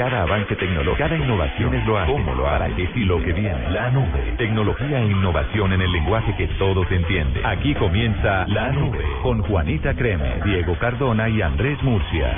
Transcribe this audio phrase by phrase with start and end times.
[0.00, 2.10] Cada avance tecnológico, cada innovación es lo hace.
[2.12, 2.74] ¿Cómo lo hará?
[2.74, 3.68] ¿Qué sí lo que viene?
[3.70, 4.34] La nube.
[4.38, 7.44] Tecnología e innovación en el lenguaje que todos entienden.
[7.44, 12.32] Aquí comienza La Nube con Juanita Creme, Diego Cardona y Andrés Murcia.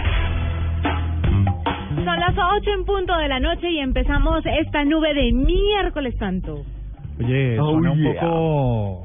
[2.05, 6.65] Son las 8 en punto de la noche y empezamos esta nube de miércoles santo.
[7.21, 8.21] Oye, Oh, suena un yeah.
[8.23, 9.03] poco...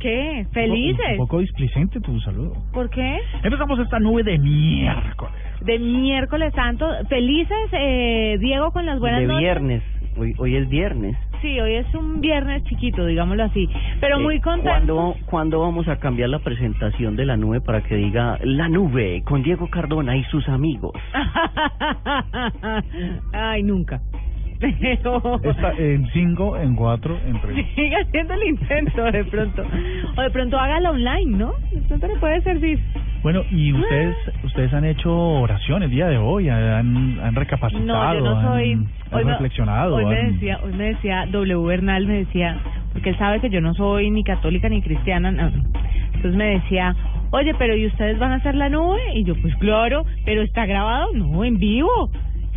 [0.00, 0.44] ¿Qué?
[0.46, 1.16] Un ¿Felices?
[1.18, 2.54] poco displicente tu saludo.
[2.72, 3.18] ¿Por qué?
[3.44, 5.49] Empezamos esta nube de miércoles.
[5.62, 6.88] De miércoles santo.
[7.08, 9.40] ¿Felices, eh, Diego, con las buenas de noches?
[9.40, 9.82] viernes.
[10.16, 11.16] Hoy, hoy es viernes.
[11.40, 13.68] Sí, hoy es un viernes chiquito, digámoslo así.
[14.00, 14.68] Pero Eh, muy contento.
[14.70, 19.22] ¿cuándo, ¿Cuándo vamos a cambiar la presentación de la nube para que diga La Nube
[19.24, 20.92] con Diego Cardona y sus amigos?
[23.32, 24.00] Ay, nunca.
[24.60, 25.40] Pero...
[25.42, 27.66] Está en 5, en 4, en 3.
[27.74, 29.64] Sigue haciendo el intento de pronto.
[30.16, 31.52] O de pronto hágalo online, ¿no?
[31.72, 32.78] De pronto le puede servir.
[33.22, 38.14] Bueno, y ustedes ustedes han hecho oración el día de hoy, han, han recapacitado, No,
[38.14, 38.72] yo no soy.
[38.72, 39.96] han, han me- reflexionado.
[39.96, 42.58] Hoy me decía, hoy me decía W Bernal, me decía,
[42.92, 45.48] porque él sabe que yo no soy ni católica ni cristiana, no.
[46.14, 46.94] entonces me decía,
[47.30, 49.00] oye, pero ¿y ustedes van a hacer la nube?
[49.14, 52.10] Y yo, pues claro, pero está grabado, no, en vivo.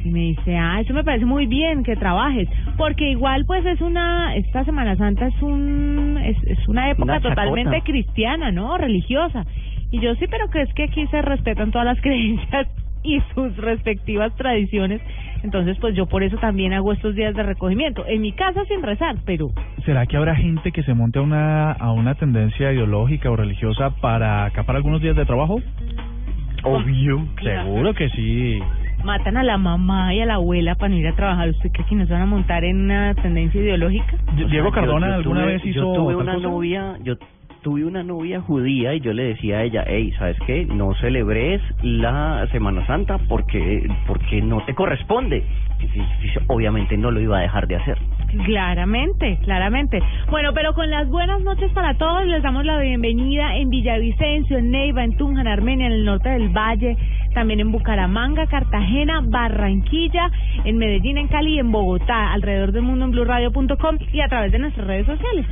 [0.04, 3.80] Y me dice, ah, eso me parece muy bien que trabajes, porque igual pues es
[3.82, 8.78] una, esta Semana Santa es un, es, es una época Una totalmente cristiana, ¿no?
[8.78, 9.46] Religiosa.
[9.92, 12.68] Y yo sí, pero crees que aquí se respetan todas las creencias
[13.04, 15.02] y sus respectivas tradiciones.
[15.44, 18.06] Entonces, pues yo por eso también hago estos días de recogimiento.
[18.08, 19.50] En mi casa sin rezar, pero
[19.86, 23.90] ¿Será que habrá gente que se monte a una, a una tendencia ideológica o religiosa
[24.02, 25.62] para acapar algunos días de trabajo?
[26.64, 27.28] Obvio.
[27.42, 28.60] Seguro que sí.
[29.04, 31.50] Matan a la mamá y a la abuela para no ir a trabajar.
[31.50, 34.18] ¿Usted cree que nos van a montar en una tendencia ideológica?
[34.36, 36.48] Diego yo- Cardona yo alguna tuve- vez hizo Yo tuve una cosa?
[36.48, 37.16] novia, yo
[37.62, 40.66] tuve una novia judía y yo le decía a ella, hey, ¿sabes qué?
[40.66, 45.44] No celebres la Semana Santa porque porque no te corresponde.
[45.80, 47.98] Y- y- obviamente no lo iba a dejar de hacer.
[48.46, 50.02] Claramente, claramente.
[50.30, 54.72] Bueno, pero con las buenas noches para todos, les damos la bienvenida en Villavicencio, en
[54.72, 56.98] Neiva, en Tunja, en Armenia, en el norte del Valle,
[57.34, 60.32] también en Bucaramanga, Cartagena, Barranquilla,
[60.66, 64.52] en Medellín, en Cali y en Bogotá, alrededor del mundo en blueradio.com y a través
[64.52, 65.46] de nuestras redes sociales.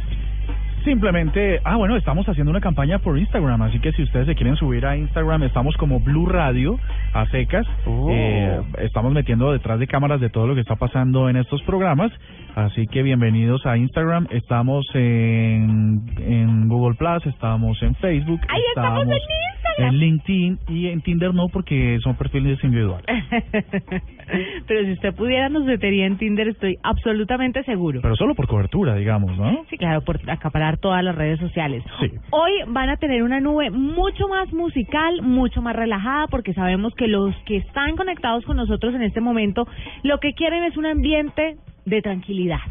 [0.84, 4.56] Simplemente, ah, bueno, estamos haciendo una campaña por Instagram, así que si ustedes se quieren
[4.56, 6.80] subir a Instagram, estamos como Blue Radio
[7.14, 7.68] a secas.
[7.86, 8.08] Oh.
[8.10, 12.12] Eh, estamos metiendo detrás de cámaras de todo lo que está pasando en estos programas,
[12.56, 14.28] así que bienvenidos a Instagram.
[14.32, 19.61] Estamos en, en Google Plus, estamos en Facebook, ¡Ahí estamos en Instagram!
[19.88, 23.06] En LinkedIn y en Tinder no, porque son perfiles individuales.
[24.68, 28.00] Pero si usted pudiera, nos metería en Tinder, estoy absolutamente seguro.
[28.02, 29.66] Pero solo por cobertura, digamos, ¿no?
[29.70, 31.84] Sí, claro, por acaparar todas las redes sociales.
[32.00, 32.12] Sí.
[32.32, 37.08] Hoy van a tener una nube mucho más musical, mucho más relajada, porque sabemos que
[37.08, 39.68] los que están conectados con nosotros en este momento,
[40.04, 42.62] lo que quieren es un ambiente de tranquilidad.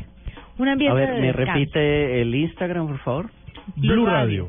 [0.59, 3.31] Un A ambiente ver, de ¿me repite el Instagram, por favor?
[3.77, 4.49] Blue Radio.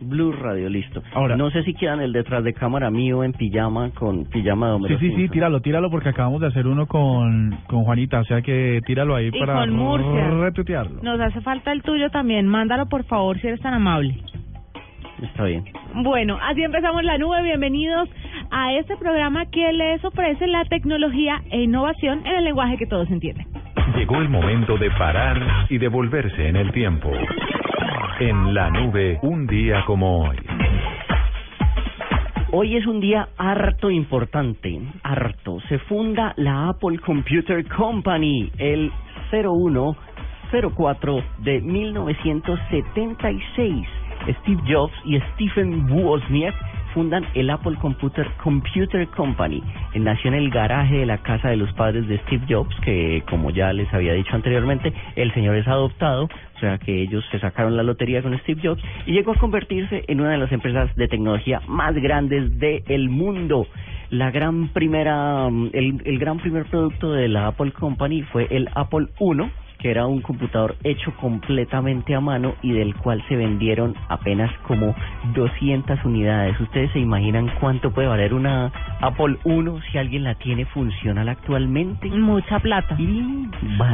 [0.00, 1.02] Blue Radio, listo.
[1.14, 4.72] Ahora- no sé si quieran el detrás de cámara mío en pijama con pijama de
[4.72, 5.32] Sí, Homero sí, sí, Simpson.
[5.32, 9.30] tíralo, tíralo porque acabamos de hacer uno con, con Juanita, o sea que tíralo ahí
[9.32, 10.30] Y para con Murcia.
[10.30, 11.02] retuitearlo.
[11.02, 12.46] Nos hace falta el tuyo también.
[12.46, 14.16] Mándalo, por favor, si eres tan amable.
[15.22, 15.64] Está bien.
[15.94, 17.42] Bueno, así empezamos la nube.
[17.42, 18.08] Bienvenidos
[18.50, 23.10] a este programa que les ofrece la tecnología e innovación en el lenguaje que todos
[23.10, 23.46] entienden.
[23.96, 25.40] Llegó el momento de parar
[25.70, 27.10] y devolverse en el tiempo.
[28.20, 30.36] En la nube, un día como hoy.
[32.52, 35.58] Hoy es un día harto importante, harto.
[35.68, 38.92] Se funda la Apple Computer Company el
[39.30, 43.88] 0104 de 1976.
[44.40, 46.54] Steve Jobs y Stephen Wozniak
[46.94, 49.62] fundan el Apple Computer Computer Company.
[49.92, 53.22] Él nació en el garaje de la casa de los padres de Steve Jobs, que
[53.28, 57.40] como ya les había dicho anteriormente, el señor es adoptado, o sea que ellos se
[57.40, 60.94] sacaron la lotería con Steve Jobs y llegó a convertirse en una de las empresas
[60.94, 63.66] de tecnología más grandes del mundo.
[64.10, 68.68] La gran primera, mm, el, el gran primer producto de la Apple Company fue el
[68.74, 69.50] Apple I,
[69.84, 74.94] que era un computador hecho completamente a mano y del cual se vendieron apenas como
[75.34, 76.58] 200 unidades.
[76.58, 78.72] ¿Ustedes se imaginan cuánto puede valer una
[79.02, 82.08] Apple I si alguien la tiene funcional actualmente?
[82.08, 82.96] Mucha plata.
[82.98, 83.46] Y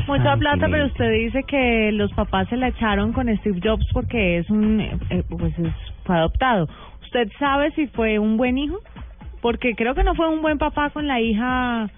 [0.07, 4.39] Mucha plata, pero usted dice que los papás se la echaron con Steve Jobs porque
[4.39, 6.69] es un, eh, pues es, fue adoptado.
[7.03, 8.79] ¿Usted sabe si fue un buen hijo?
[9.43, 11.91] Porque creo que no fue un buen papá con la hija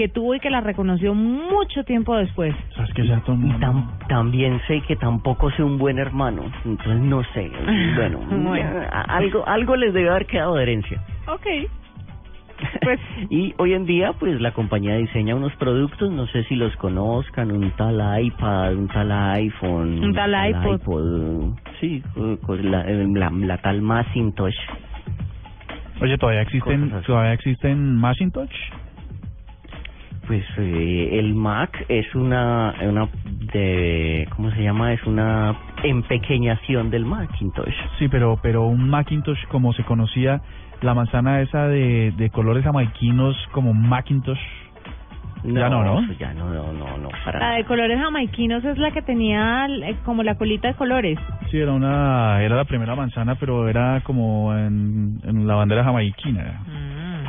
[0.00, 2.54] que tuvo y que la reconoció mucho tiempo después.
[2.74, 3.34] ¿Sabes qué, Chato?
[3.34, 7.50] Y tam- también sé que tampoco soy un buen hermano, entonces no sé.
[7.96, 8.80] Bueno, Bueno.
[8.90, 11.02] a- algo algo les debe haber quedado de herencia.
[11.28, 11.46] Ok.
[12.82, 16.74] Pues- y hoy en día, pues la compañía diseña unos productos, no sé si los
[16.76, 20.74] conozcan, un tal iPad, un tal iPhone, Un tal iPod.
[20.80, 22.02] iPod, sí,
[22.46, 24.56] con la, la, la tal Macintosh.
[26.00, 28.50] Oye, ¿todavía existen, todavía existen Macintosh?
[30.30, 33.08] Pues eh, el Mac es una, una
[33.52, 34.92] de, ¿cómo se llama?
[34.92, 37.74] Es una empequeñación del Macintosh.
[37.98, 40.40] Sí, pero, pero un Macintosh como se conocía,
[40.82, 44.38] la manzana esa de, de colores jamaiquinos como Macintosh.
[45.42, 46.12] Ya no, ¿no?
[46.12, 49.96] Ya no, no, no, no, para La de colores jamaiquinos es la que tenía eh,
[50.04, 51.18] como la colita de colores.
[51.50, 56.60] Sí, era una, era la primera manzana, pero era como en, en la bandera jamaiquina.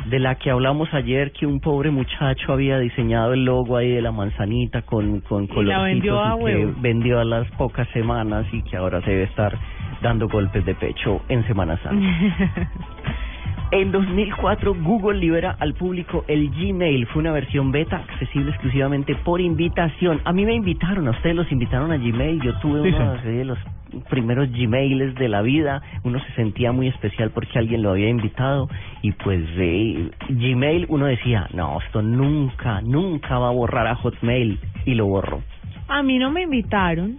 [0.06, 4.02] De la que hablamos ayer que un pobre muchacho había diseñado el logo ahí de
[4.02, 7.88] la manzanita con con Y la colorcitos vendió a y que vendió a las pocas
[7.90, 9.56] semanas y que ahora se debe estar
[10.02, 12.06] dando golpes de pecho en Semana Santa.
[13.70, 19.40] En 2004 Google libera al público el Gmail, fue una versión beta accesible exclusivamente por
[19.40, 20.20] invitación.
[20.26, 23.28] A mí me invitaron, a ustedes los invitaron a Gmail, yo tuve Sí, uno sí.
[23.30, 23.58] de los
[24.08, 28.68] primeros Gmails de la vida, uno se sentía muy especial porque alguien lo había invitado
[29.02, 29.42] y pues
[30.28, 35.42] Gmail uno decía, no, esto nunca, nunca va a borrar a Hotmail y lo borró.
[35.88, 37.18] A mí no me invitaron.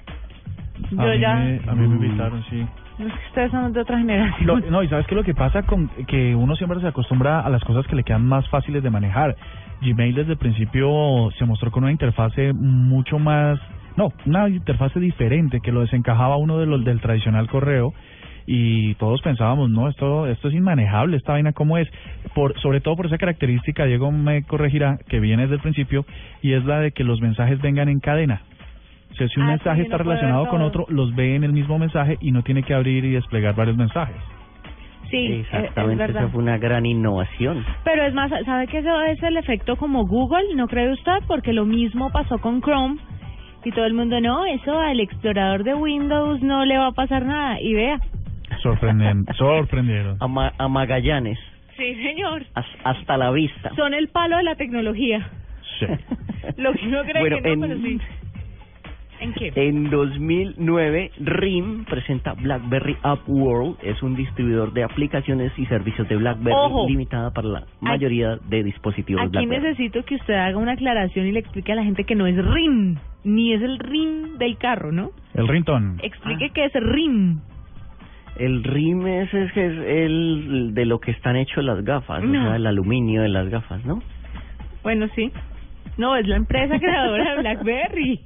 [0.91, 1.35] Yo a, mí ya...
[1.35, 2.65] me, a mí me invitaron, sí.
[2.97, 4.47] Que ustedes son de otra generación.
[4.47, 7.39] Lo- no, y sabes qué es lo que pasa con que uno siempre se acostumbra
[7.41, 9.35] a las cosas que le quedan más fáciles de manejar.
[9.81, 13.59] Gmail desde el principio se mostró con una interfase mucho más,
[13.97, 17.93] no, una interfase diferente que lo desencajaba uno de los del tradicional correo
[18.45, 21.87] y todos pensábamos, no, esto esto es inmanejable, esta vaina cómo es,
[22.35, 26.05] por sobre todo por esa característica, Diego me corregirá, que viene desde el principio
[26.41, 28.41] y es la de que los mensajes vengan en cadena.
[29.11, 31.53] O sea, si un Ah, mensaje sí, está relacionado con otro, los ve en el
[31.53, 34.15] mismo mensaje y no tiene que abrir y desplegar varios mensajes.
[35.11, 37.63] Sí, es Exactamente, esa fue una gran innovación.
[37.83, 40.55] Pero es más, ¿sabe que eso es el efecto como Google?
[40.55, 41.19] ¿No cree usted?
[41.27, 42.97] Porque lo mismo pasó con Chrome
[43.65, 47.25] y todo el mundo, no, eso al explorador de Windows no le va a pasar
[47.25, 47.59] nada.
[47.61, 47.99] Y vea.
[48.61, 50.17] Sorprenden, sorprendieron.
[50.19, 51.39] A, Ma- a Magallanes,
[51.77, 52.43] Sí, señor.
[52.53, 53.71] has- hasta la vista.
[53.75, 55.27] Son el palo de la tecnología.
[55.79, 55.85] Sí.
[56.57, 57.99] Lo que uno cree Bueno, que no, en- pero sí.
[59.19, 59.51] ¿En qué?
[59.55, 63.77] En 2009, RIM presenta BlackBerry App World.
[63.81, 66.87] Es un distribuidor de aplicaciones y servicios de BlackBerry Ojo.
[66.89, 69.61] limitada para la mayoría de dispositivos Aquí BlackBerry.
[69.63, 72.35] necesito que usted haga una aclaración y le explique a la gente que no es
[72.35, 75.11] RIM, ni es el RIM del carro, ¿no?
[75.33, 75.99] El rington.
[76.01, 77.39] Explique qué es RIM.
[78.37, 82.41] El RIM es, es, es el de lo que están hechos las gafas, No.
[82.41, 84.01] o sea, el aluminio de las gafas, ¿no?
[84.81, 85.31] Bueno, sí.
[85.97, 88.19] No, es la empresa creadora de BlackBerry.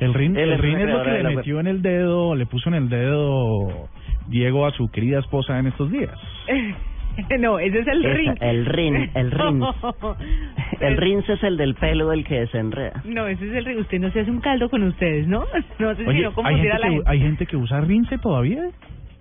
[0.00, 2.74] El Él el una es lo que le metió en el dedo, le puso en
[2.74, 3.88] el dedo
[4.26, 6.18] Diego a su querida esposa en estos días.
[7.40, 8.34] no, ese es el Esa, RIM.
[8.40, 9.58] el RIM, el RIM.
[9.58, 9.74] No,
[10.80, 13.02] El RIM es el del pelo del que desenreda.
[13.04, 13.78] No, ese es el RIM.
[13.80, 15.44] Usted no se hace un caldo con ustedes, ¿no?
[15.78, 17.10] No sé si no ¿hay confundir gente, a la que, gente.
[17.10, 18.62] hay gente que usa rince todavía.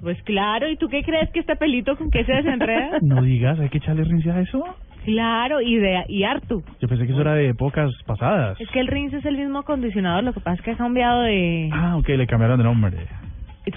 [0.02, 2.98] Pues claro, ¿y tú qué crees que este pelito con qué se desenreda?
[3.02, 4.64] No digas, hay que echarle rince a eso.
[5.06, 6.62] Claro, y de y harto.
[6.80, 8.60] Yo pensé que eso era de épocas pasadas.
[8.62, 11.22] Es que el rinse es el mismo acondicionador, lo que pasa es que ha cambiado
[11.22, 11.70] de...
[11.72, 12.98] Ah, ok, le cambiaron de nombre.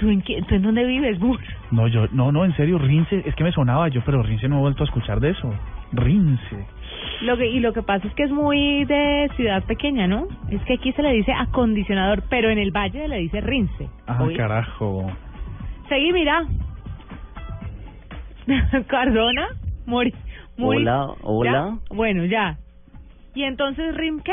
[0.00, 1.38] ¿Tú en, qué, ¿Tú en dónde vives, Gus?
[1.70, 4.56] No, yo, no, no, en serio, rince, es que me sonaba yo, pero rince no
[4.56, 5.52] he vuelto a escuchar de eso.
[5.92, 6.66] Rince.
[7.22, 10.26] Lo que, y lo que pasa es que es muy de ciudad pequeña, ¿no?
[10.50, 13.88] Es que aquí se le dice acondicionador, pero en el valle se le dice rinse.
[14.06, 15.12] Ah, carajo.
[15.88, 16.44] Seguí, mira.
[18.88, 19.48] Cardona,
[19.86, 20.12] Mori.
[20.56, 21.50] Muri- Hola, hola.
[21.88, 21.94] ¿Ya?
[21.94, 22.58] Bueno, ya.
[23.34, 24.32] ¿Y entonces RIM qué?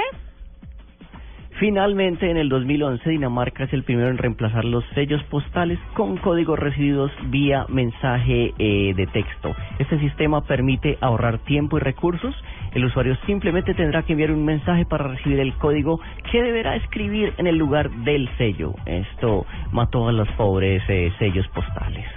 [1.62, 6.58] Finalmente, en el 2011, Dinamarca es el primero en reemplazar los sellos postales con códigos
[6.58, 9.54] recibidos vía mensaje eh, de texto.
[9.78, 12.34] Este sistema permite ahorrar tiempo y recursos.
[12.74, 16.02] El usuario simplemente tendrá que enviar un mensaje para recibir el código
[16.32, 18.74] que deberá escribir en el lugar del sello.
[18.88, 22.08] Esto mató a los pobres eh, sellos postales.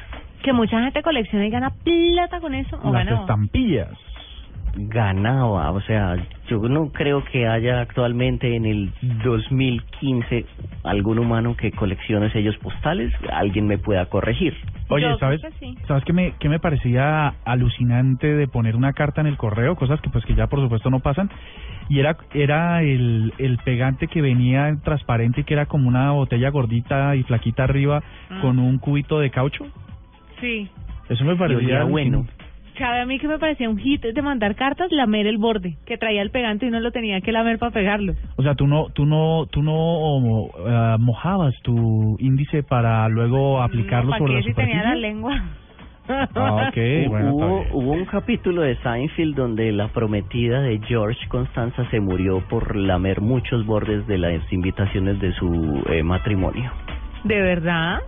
[0.42, 2.80] Que mucha gente colecciona y gana plata con eso.
[2.82, 3.90] ¿O Las estampillas.
[4.76, 6.16] Ganaba, o sea,
[6.48, 8.90] yo no creo que haya actualmente en el
[9.24, 10.44] 2015
[10.84, 14.54] algún humano que coleccione sellos postales, alguien me pueda corregir.
[14.88, 15.40] Oye, Yo ¿sabes?
[15.40, 15.76] que sí.
[15.86, 19.76] ¿Sabes qué me, qué me parecía alucinante de poner una carta en el correo?
[19.76, 21.30] Cosas que pues que ya por supuesto no pasan.
[21.88, 26.10] Y era era el, el pegante que venía en transparente y que era como una
[26.12, 28.38] botella gordita y flaquita arriba Ah.
[28.42, 29.64] con un cubito de caucho.
[30.40, 30.68] Sí.
[31.08, 32.26] Eso me parecía bueno.
[32.78, 34.90] ¿Sabe a mí que me parecía un hit de mandar cartas?
[34.90, 38.14] Lamer el borde, que traía el pegante y uno lo tenía que lamer para pegarlo.
[38.36, 44.06] O sea, tú no tú no tú no eh, mojabas tu índice para luego aplicarlo
[44.06, 45.08] no, ¿pa' sobre qué la si tenía la superficie.
[45.08, 45.42] lengua?
[46.08, 46.76] Ah, ok,
[47.08, 52.40] bueno, hubo, hubo un capítulo de Seinfeld donde la prometida de George Constanza se murió
[52.48, 56.70] por lamer muchos bordes de las invitaciones de su eh, matrimonio.
[57.22, 58.00] ¿De verdad?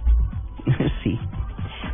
[1.02, 1.18] sí.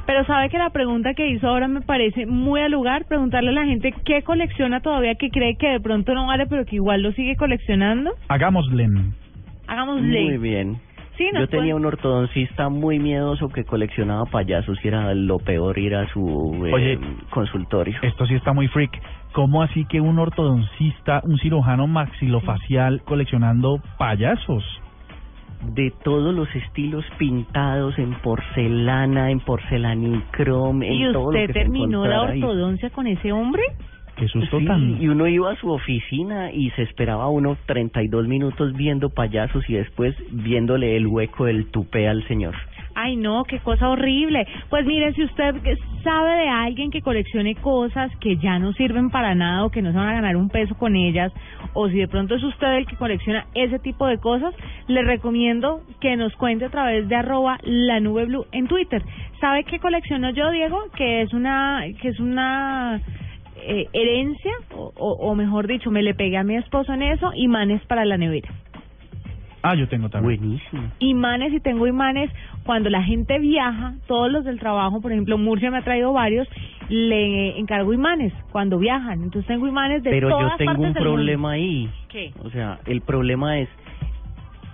[0.06, 3.52] Pero sabe que la pregunta que hizo ahora me parece muy al lugar, preguntarle a
[3.52, 7.02] la gente qué colecciona todavía, que cree que de pronto no vale, pero que igual
[7.02, 8.10] lo sigue coleccionando.
[8.28, 8.88] Hagámosle.
[9.68, 10.24] Hagámosle.
[10.24, 10.76] Muy bien.
[11.16, 15.78] Sí, Yo tenía puede- un ortodoncista muy miedoso que coleccionaba payasos y era lo peor
[15.78, 16.98] ir a su eh, Oye,
[17.30, 17.96] consultorio.
[18.02, 18.90] Esto sí está muy freak.
[19.32, 24.64] ¿Cómo así que un ortodoncista, un cirujano maxilofacial coleccionando payasos?
[25.62, 31.52] De todos los estilos pintados en porcelana, en porcelanicrom, en ¿Y todo lo usted que
[31.52, 32.42] se terminó la ahí.
[32.42, 33.62] ortodoncia con ese hombre?
[34.16, 35.00] Qué susto Sí, tan...
[35.02, 39.74] y uno iba a su oficina y se esperaba uno 32 minutos viendo payasos y
[39.74, 42.54] después viéndole el hueco del tupé al señor.
[42.94, 44.46] Ay, no, qué cosa horrible.
[44.68, 45.54] Pues mire, si usted
[46.02, 49.92] sabe de alguien que coleccione cosas que ya no sirven para nada o que no
[49.92, 51.32] se van a ganar un peso con ellas,
[51.74, 54.54] o si de pronto es usted el que colecciona ese tipo de cosas,
[54.88, 59.02] le recomiendo que nos cuente a través de arroba la nube blue en Twitter.
[59.40, 60.78] ¿Sabe qué colecciono yo, Diego?
[60.96, 63.00] Que es una, que es una
[63.56, 67.32] eh, herencia, o, o, o mejor dicho, me le pegué a mi esposo en eso,
[67.34, 68.48] imanes para la nevera.
[69.62, 70.40] Ah, yo tengo también.
[70.40, 70.82] Buenísimo.
[70.98, 72.30] imanes y tengo imanes
[72.64, 76.48] cuando la gente viaja, todos los del trabajo, por ejemplo, Murcia me ha traído varios,
[76.88, 79.22] le encargo imanes cuando viajan.
[79.22, 81.14] Entonces tengo imanes de Pero todas yo tengo partes un del mundo.
[81.16, 81.88] problema ahí.
[82.08, 82.32] ¿Qué?
[82.42, 83.68] O sea, el problema es,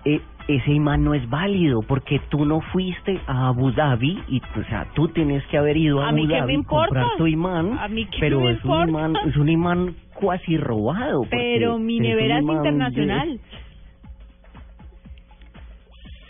[0.04, 4.64] eh, ese imán no es válido porque tú no fuiste a Abu Dhabi y, o
[4.70, 6.86] sea, tú tienes que haber ido a, ¿A Abu Dhabi importa?
[6.88, 8.88] comprar tu imán, ¿A mí qué pero me es un importa?
[8.88, 11.26] imán, es un imán cuasi robado.
[11.30, 13.38] Pero mi un nevera es de- internacional.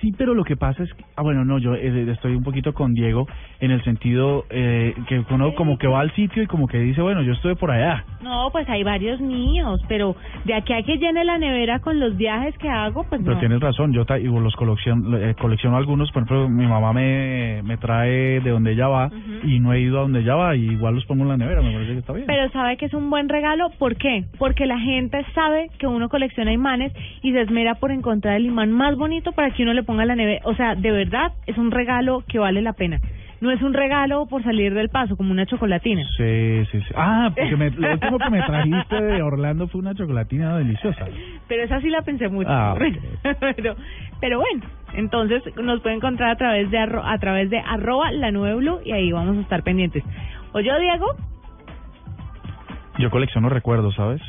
[0.00, 2.72] Sí, pero lo que pasa es que, ah, bueno, no, yo eh, estoy un poquito
[2.72, 3.26] con Diego
[3.60, 7.02] en el sentido eh, que uno como que va al sitio y como que dice,
[7.02, 8.04] bueno, yo estuve por allá.
[8.22, 12.16] No, pues hay varios míos, pero de aquí a que llene la nevera con los
[12.16, 13.40] viajes que hago, pues Pero no.
[13.40, 14.04] tienes razón, yo
[14.40, 18.88] los colecciono, eh, colecciono algunos, por ejemplo, mi mamá me, me trae de donde ella
[18.88, 19.10] va
[19.44, 21.62] y no he ido a donde ella va y igual los pongo en la nevera,
[21.62, 22.26] me parece que está bien.
[22.26, 24.24] Pero sabe que es un buen regalo, ¿por qué?
[24.38, 28.72] Porque la gente sabe que uno colecciona imanes y se esmera por encontrar el imán
[28.72, 30.40] más bonito para que uno le ponga la nevera.
[30.44, 33.00] O sea, de verdad, es un regalo que vale la pena.
[33.40, 36.02] No es un regalo por salir del paso, como una chocolatina.
[36.16, 36.94] Sí, sí, sí.
[36.96, 41.06] Ah, porque me, lo último que me trajiste de Orlando fue una chocolatina deliciosa.
[41.46, 42.50] Pero esa sí la pensé mucho.
[42.50, 42.74] Ah,
[43.56, 43.76] pero,
[44.20, 44.62] pero bueno,
[44.94, 48.80] entonces nos puede encontrar a través de arro- a través de arroba la nube blue
[48.84, 50.02] y ahí vamos a estar pendientes.
[50.52, 51.06] Oye, Diego,
[52.98, 54.20] Yo colecciono recuerdos, ¿sabes?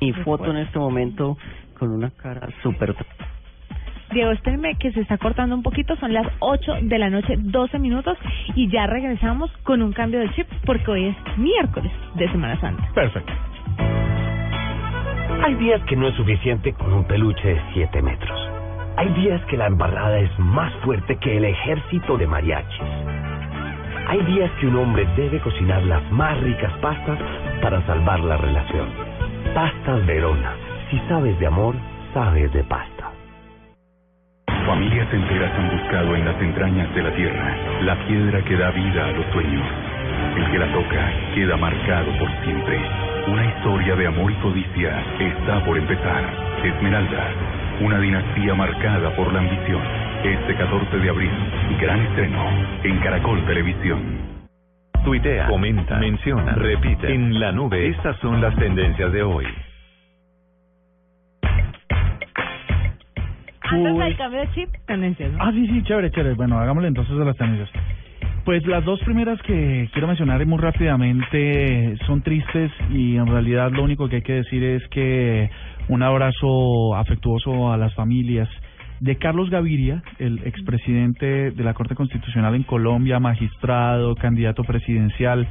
[0.00, 1.36] Mi foto en este momento
[1.78, 2.94] con una cara súper...
[4.12, 7.78] Diego, espérenme que se está cortando un poquito, son las 8 de la noche, 12
[7.78, 8.16] minutos,
[8.54, 12.88] y ya regresamos con un cambio de chip porque hoy es miércoles de Semana Santa.
[12.94, 13.32] Perfecto.
[15.42, 18.50] Hay días que no es suficiente con un peluche de 7 metros.
[18.96, 22.80] Hay días que la embarrada es más fuerte que el ejército de mariachis.
[24.08, 27.18] Hay días que un hombre debe cocinar las más ricas pastas
[27.60, 28.88] para salvar la relación.
[29.52, 30.54] Pastas Verona.
[30.90, 31.74] Si sabes de amor,
[32.14, 32.95] sabes de pasta.
[34.76, 39.06] Familias enteras han buscado en las entrañas de la tierra la piedra que da vida
[39.06, 39.66] a los sueños.
[40.36, 42.78] El que la toca queda marcado por siempre.
[43.26, 46.24] Una historia de amor y codicia está por empezar.
[46.62, 47.24] Esmeralda,
[47.80, 49.80] una dinastía marcada por la ambición.
[50.22, 51.32] Este 14 de abril,
[51.80, 52.44] gran estreno
[52.84, 54.02] en Caracol Televisión.
[55.04, 57.14] Tuitea, comenta, menciona, repite.
[57.14, 59.46] En la nube, estas son las tendencias de hoy.
[63.70, 65.38] Antes del cambio de chip, tendencias, ¿no?
[65.40, 66.34] Ah, sí, sí, chévere, chévere.
[66.34, 67.70] Bueno, hagámosle entonces a las tendencias.
[68.44, 73.82] Pues las dos primeras que quiero mencionar muy rápidamente son tristes y en realidad lo
[73.82, 75.50] único que hay que decir es que
[75.88, 78.48] un abrazo afectuoso a las familias
[79.00, 85.46] de Carlos Gaviria, el expresidente de la Corte Constitucional en Colombia, magistrado, candidato presidencial.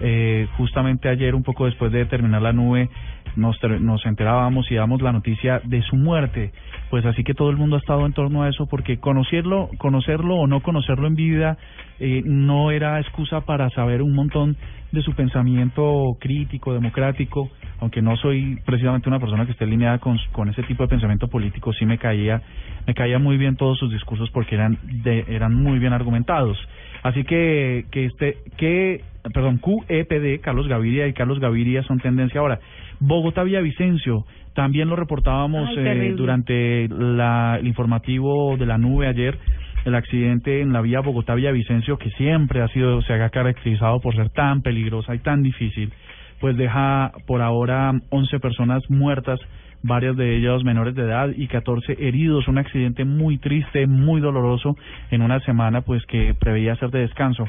[0.00, 2.88] Eh, justamente ayer, un poco después de terminar la nube,
[3.36, 6.52] nos, nos enterábamos y damos la noticia de su muerte.
[6.90, 10.36] Pues así que todo el mundo ha estado en torno a eso porque conocerlo, conocerlo
[10.36, 11.58] o no conocerlo en vida
[11.98, 14.56] eh, no era excusa para saber un montón
[14.90, 20.18] de su pensamiento crítico, democrático, aunque no soy precisamente una persona que esté alineada con,
[20.32, 22.42] con ese tipo de pensamiento político, sí me caía,
[22.86, 26.58] me caía muy bien todos sus discursos porque eran de, eran muy bien argumentados.
[27.02, 32.60] Así que que este que perdón, QEPD, Carlos Gaviria y Carlos Gaviria son tendencia ahora.
[33.00, 39.38] Bogotá Villavicencio, también lo reportábamos Ay, eh, durante la, el informativo de la nube ayer.
[39.86, 44.28] el accidente en la vía Bogotá-Villavicencio, que siempre ha sido, se ha caracterizado por ser
[44.28, 45.90] tan peligrosa y tan difícil,
[46.38, 49.40] pues deja por ahora 11 personas muertas,
[49.82, 52.46] varias de ellas menores de edad y 14 heridos.
[52.48, 54.76] Un accidente muy triste, muy doloroso
[55.10, 57.48] en una semana pues que preveía ser de descanso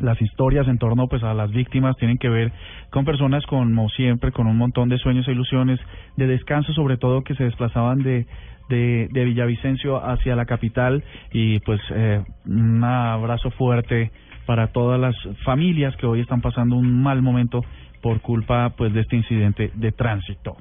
[0.00, 2.52] las historias en torno pues a las víctimas tienen que ver
[2.90, 5.80] con personas como siempre con un montón de sueños e ilusiones
[6.16, 8.26] de descanso sobre todo que se desplazaban de
[8.70, 14.10] de, de Villavicencio hacia la capital y pues eh, un abrazo fuerte
[14.46, 17.62] para todas las familias que hoy están pasando un mal momento
[18.00, 20.56] por culpa pues de este incidente de tránsito.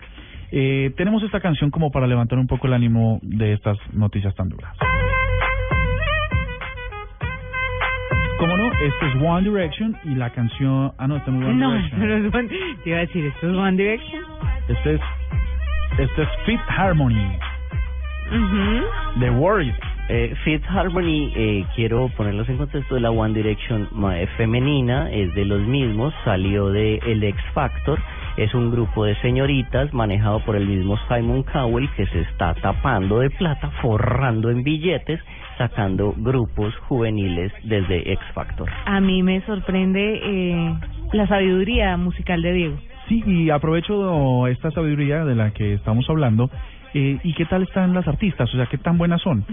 [0.51, 4.49] Eh, tenemos esta canción como para levantar un poco el ánimo de estas noticias tan
[4.49, 4.75] duras.
[8.81, 10.93] Esto es One Direction y la canción...
[10.97, 11.99] Ah, no, esto no es One No, Direction.
[12.01, 12.47] pero es One,
[12.83, 14.23] te iba a decir, ¿esto es One Direction?
[14.69, 15.01] Este es,
[15.97, 17.37] este es Fit Harmony,
[18.31, 19.19] Ujú.
[19.19, 19.75] The Worries.
[20.11, 25.33] Eh, Fifth Harmony, eh, quiero ponerlos en contexto de la One Direction eh, femenina, es
[25.35, 27.99] de los mismos, salió de el X Factor,
[28.37, 33.19] es un grupo de señoritas manejado por el mismo Simon Cowell que se está tapando
[33.19, 35.19] de plata, forrando en billetes,
[35.59, 38.67] sacando grupos juveniles desde X Factor.
[38.85, 40.79] A mí me sorprende eh,
[41.11, 42.77] la sabiduría musical de Diego.
[43.09, 46.49] Sí, y aprovecho esta sabiduría de la que estamos hablando.
[46.93, 48.49] Eh, ¿Y qué tal están las artistas?
[48.53, 49.45] O sea, ¿qué tan buenas son?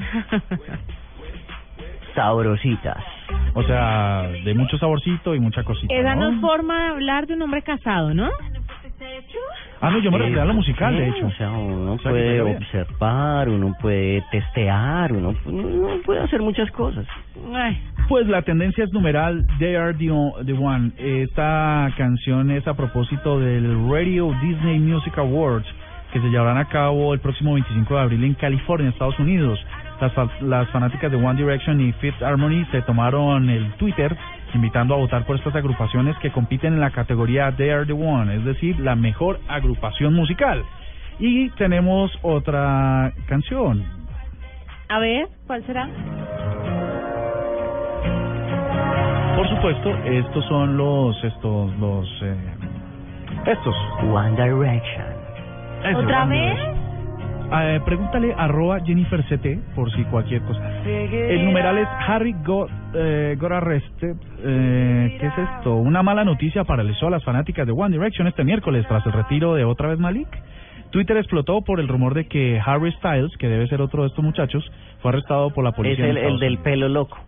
[2.15, 3.03] Sabrositas.
[3.55, 5.93] O sea, de mucho saborcito y mucha cosita.
[5.93, 6.37] Esa no ¿no?
[6.37, 8.31] es forma de hablar de un hombre casado, ¿no?
[9.81, 11.27] Ah, no, yo me refería a lo Eh, musical, de sí, hecho.
[11.27, 16.71] O sea, uno O sea, puede observar, uno puede testear, uno, uno puede hacer muchas
[16.71, 17.07] cosas.
[17.55, 20.11] Ay, Pues la tendencia es numeral They Are the,
[20.47, 20.93] the One.
[20.99, 25.67] Esta canción es a propósito del Radio Disney Music Awards
[26.13, 29.59] que se llevarán a cabo el próximo 25 de abril en California, Estados Unidos.
[30.01, 34.17] Las, las fanáticas de One Direction y Fifth Harmony se tomaron el Twitter
[34.55, 38.35] invitando a votar por estas agrupaciones que compiten en la categoría They Are the One,
[38.35, 40.65] es decir, la mejor agrupación musical.
[41.19, 43.85] Y tenemos otra canción,
[44.89, 45.89] a ver, ¿cuál será?
[49.37, 52.37] Por supuesto, estos son los, estos, los, eh,
[53.47, 53.75] estos.
[54.03, 55.07] One Direction.
[55.85, 56.55] Eso, ¿Otra One vez?
[56.55, 56.87] Direction.
[57.53, 60.63] Eh, pregúntale arroba Jennifer CT por si cualquier cosa.
[60.85, 64.17] El numeral es Harry got, eh, got arrested.
[64.43, 65.77] Eh, ¿Qué es esto?
[65.77, 69.55] Una mala noticia paralizó a las fanáticas de One Direction este miércoles tras el retiro
[69.55, 70.29] de otra vez Malik.
[70.91, 74.25] Twitter explotó por el rumor de que Harry Styles, que debe ser otro de estos
[74.25, 74.65] muchachos,
[75.01, 76.05] fue arrestado por la Es policía.
[76.07, 77.19] en el, el del pelo loco.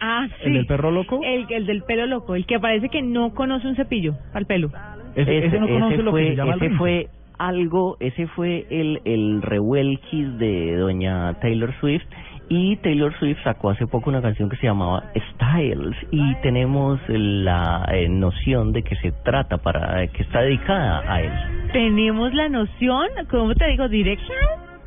[0.00, 0.46] Ah, sí.
[0.46, 1.20] ¿El del perro loco?
[1.24, 4.70] El, el del pelo loco, el que parece que no conoce un cepillo al pelo.
[5.16, 8.66] Ese, ese no conoce ese lo fue, que se llama ese fue algo, ese fue
[8.70, 12.04] el, el revuelquis de doña Taylor Swift
[12.48, 17.86] y Taylor Swift sacó hace poco una canción que se llamaba Styles y tenemos la
[17.92, 21.32] eh, noción de que se trata para que está dedicada a él.
[21.72, 23.88] Tenemos la noción, ¿cómo te digo?
[23.88, 24.77] Direction.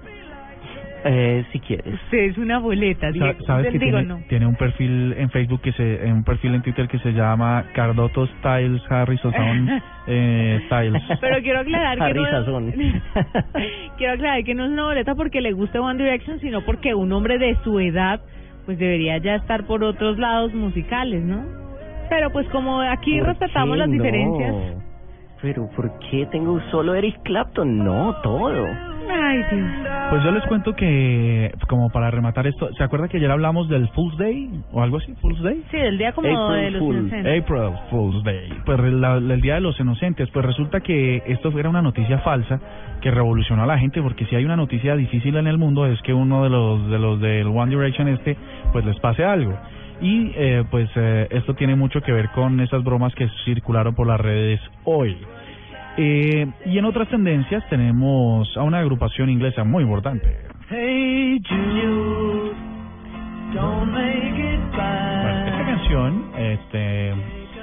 [1.04, 1.94] Eh, si quieres.
[2.06, 3.12] Usted es una boleta.
[3.14, 3.36] Sa-.
[3.46, 4.20] ¿Sabes que Digo, tiene, no.
[4.30, 8.28] tiene un perfil en Facebook que se, un perfil en Twitter que se llama Cardoto
[8.28, 9.34] Styles Harrison
[10.08, 11.02] eh, Styles.
[11.20, 12.74] Pero quiero aclarar que no Harry es, Sazón.
[13.98, 17.12] quiero aclarar que no es una boleta porque le guste One Direction, sino porque un
[17.14, 18.22] hombre de su edad
[18.66, 21.44] pues debería ya estar por otros lados musicales, ¿no?
[22.10, 24.91] Pero pues como aquí ¿Por respetamos las no?
[25.42, 27.80] Pero ¿por qué tengo solo Eric Clapton?
[27.84, 28.66] No, todo.
[29.10, 29.70] Ay, Dios.
[30.12, 33.88] Pues yo les cuento que, como para rematar esto, ¿se acuerda que ayer hablamos del
[33.90, 35.14] Fool's Day o algo así?
[35.20, 35.64] ¿Fool's Day?
[35.72, 36.96] Sí, el día como April de los Fool.
[36.98, 37.42] inocentes.
[37.44, 41.52] April Fool's Day, pues la- la- el Día de los Inocentes, pues resulta que esto
[41.58, 42.60] era una noticia falsa
[43.02, 46.00] que revolucionó a la gente, porque si hay una noticia difícil en el mundo es
[46.04, 48.38] que uno de los de los del One Direction este,
[48.72, 49.58] pues les pase algo.
[50.02, 54.08] Y eh, pues eh, esto tiene mucho que ver con esas bromas que circularon por
[54.08, 55.16] las redes hoy.
[55.98, 60.38] Eh, y en otras tendencias tenemos a una agrupación inglesa muy importante.
[65.24, 67.14] Bueno, esta canción, este,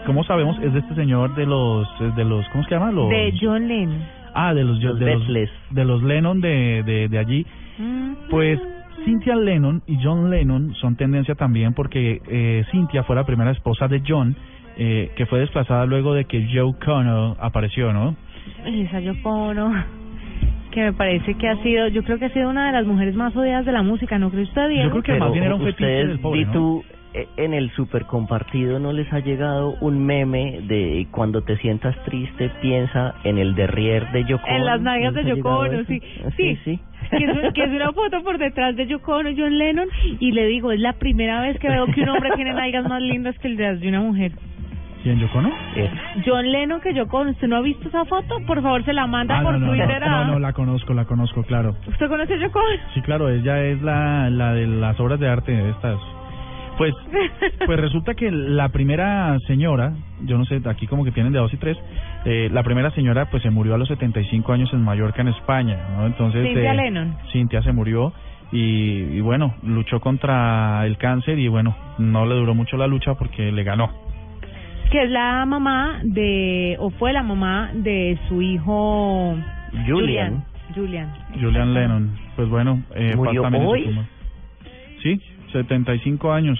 [0.06, 2.92] como sabemos, es de este señor de los, de los, ¿cómo se llama?
[2.92, 4.02] Los, De John Lennon.
[4.34, 5.50] ah, de los, Los de los, Beatles.
[5.70, 7.46] de los Lennon de, de, de allí.
[7.78, 8.12] Mm.
[8.30, 8.60] Pues
[9.04, 13.88] Cynthia Lennon y John Lennon son tendencia también porque eh, Cynthia fue la primera esposa
[13.88, 14.36] de John,
[14.76, 18.16] eh, que fue desplazada luego de que Joe Connell apareció, ¿no?
[18.66, 19.72] Y esa Yoko Ono,
[20.70, 23.14] que me parece que ha sido, yo creo que ha sido una de las mujeres
[23.14, 24.84] más odiadas de la música, ¿no cree usted, Diego?
[24.84, 26.82] Yo creo que más bien era un fetiche del pobre, ¿no?
[27.14, 31.96] Eh, en el super compartido no les ha llegado un meme de cuando te sientas
[32.04, 34.84] triste piensa en el derrier de Yoko En las Ono?
[34.84, 35.84] nalgas ¿No de Yoko Ono, eso?
[35.88, 36.00] sí.
[36.36, 36.80] sí, sí.
[37.10, 39.88] Que es, que es una foto por detrás de Yoko Ono, John Lennon,
[40.20, 43.00] y le digo, es la primera vez que veo que un hombre tiene nalgas más
[43.00, 44.32] lindas que el de las de una mujer.
[45.02, 45.48] ¿Quién, Yoko no?
[45.76, 45.90] Es-
[46.26, 48.40] John Lennon que Yoko Ono, ¿usted no ha visto esa foto?
[48.46, 50.08] Por favor, se la manda Ah, por no, no, no, Twitter a...
[50.10, 51.76] no, no, la conozco, la conozco, claro.
[51.86, 52.82] ¿Usted conoce a Yoko Ono?
[52.92, 55.98] Sí, claro, ella es la, la de las obras de arte de estas.
[56.78, 56.94] Pues,
[57.66, 61.52] pues resulta que la primera señora, yo no sé, aquí como que tienen de dos
[61.52, 61.76] y tres,
[62.24, 65.76] eh, la primera señora pues se murió a los 75 años en Mallorca, en España,
[65.96, 66.06] ¿no?
[66.06, 67.16] Entonces, Cynthia eh, Lennon.
[67.32, 68.12] Cintia se murió
[68.52, 73.14] y, y bueno, luchó contra el cáncer y bueno, no le duró mucho la lucha
[73.14, 73.90] porque le ganó.
[74.92, 79.36] que es la mamá de, o fue la mamá de su hijo
[79.86, 80.44] Julian.
[80.74, 81.12] Julian.
[81.40, 83.98] Julian Lennon, pues bueno, eh, ¿Murió hoy?
[85.02, 85.20] Sí,
[85.52, 86.58] 75 años.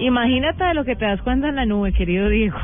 [0.00, 2.58] Imagínate de lo que te das cuenta en la nube, querido Diego.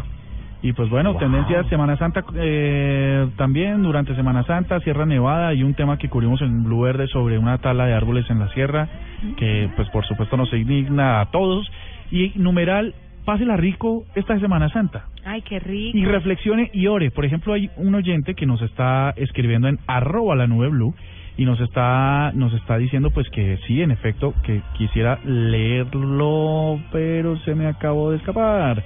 [0.60, 1.20] Y pues bueno, Wow.
[1.20, 6.42] tendencia Semana Santa eh, también durante Semana Santa, Sierra Nevada y un tema que cubrimos
[6.42, 8.88] en Blue Verde sobre una tala de árboles en la sierra
[9.36, 11.70] que pues por supuesto nos indigna a todos
[12.10, 12.92] y numeral
[13.24, 15.96] pásela rico esta Semana Santa Ay, qué rico.
[15.96, 17.12] y reflexione y ore.
[17.12, 20.92] Por ejemplo, hay un oyente que nos está escribiendo en arroba la nube blue
[21.38, 27.38] y nos está nos está diciendo pues que sí, en efecto, que quisiera leerlo, pero
[27.38, 28.82] se me acabó de escapar.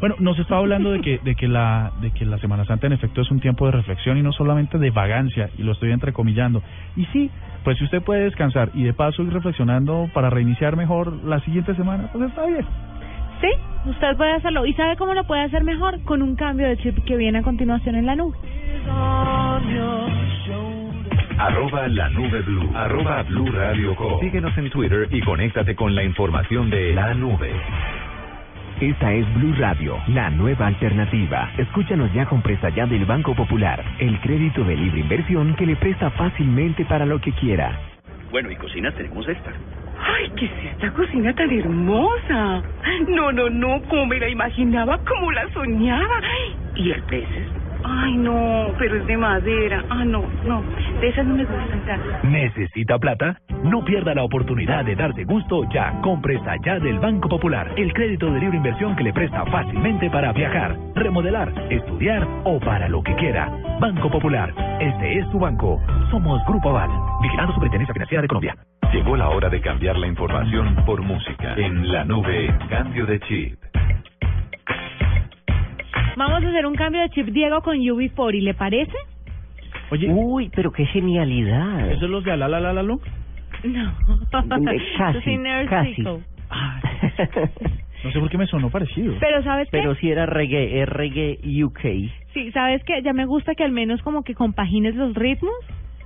[0.00, 2.92] Bueno, nos está hablando de que de que la de que la Semana Santa en
[2.92, 6.60] efecto es un tiempo de reflexión y no solamente de vagancia y lo estoy entrecomillando.
[6.96, 7.30] Y sí,
[7.62, 11.72] pues si usted puede descansar y de paso ir reflexionando para reiniciar mejor la siguiente
[11.76, 12.66] semana, pues está bien.
[13.40, 14.66] Sí, usted puede hacerlo.
[14.66, 16.02] ¿Y sabe cómo lo puede hacer mejor?
[16.02, 18.36] Con un cambio de chip que viene a continuación en la nube.
[21.38, 22.70] Arroba la nube blue.
[22.74, 24.20] Arroba blue radio com.
[24.20, 27.52] Síguenos en Twitter y conéctate con la información de la nube.
[28.80, 31.52] Esta es Blue Radio, la nueva alternativa.
[31.56, 35.76] Escúchanos ya con presta ya del Banco Popular, el crédito de libre inversión que le
[35.76, 37.78] presta fácilmente para lo que quiera.
[38.32, 39.52] Bueno, y cocinas tenemos esta.
[40.04, 42.62] ¡Ay, qué es esta cocina tan hermosa!
[43.08, 46.20] No, no, no, como me la imaginaba, como la soñaba.
[46.74, 47.61] ¿Y el precio?
[47.84, 49.84] Ay, no, pero es de madera.
[49.90, 50.62] Ah, no, no,
[51.00, 52.06] de esas no me gustan tanto.
[52.28, 53.38] ¿Necesita plata?
[53.64, 56.00] No pierda la oportunidad de darse gusto ya.
[56.02, 60.32] Compre allá del Banco Popular, el crédito de libre inversión que le presta fácilmente para
[60.32, 63.50] viajar, remodelar, estudiar o para lo que quiera.
[63.80, 65.80] Banco Popular, este es su banco.
[66.10, 66.90] Somos Grupo Aval,
[67.22, 68.56] vigilando Superintendencia Financiera de Colombia.
[68.92, 71.54] Llegó la hora de cambiar la información por música.
[71.56, 73.71] En la nube, cambio de chip.
[76.16, 78.96] Vamos a hacer un cambio de chip, Diego, con UB40, ¿le parece?
[79.90, 81.90] Oye, Uy, pero qué genialidad.
[81.90, 83.00] ¿eso es los de Alalalalo?
[83.64, 83.90] No.
[84.72, 86.02] Eh, casi, casi.
[88.04, 89.14] No sé por qué me sonó parecido.
[89.20, 89.78] Pero ¿sabes qué?
[89.78, 91.80] Pero si era reggae, es reggae UK.
[92.34, 93.00] Sí, ¿sabes qué?
[93.02, 95.54] Ya me gusta que al menos como que compagines los ritmos.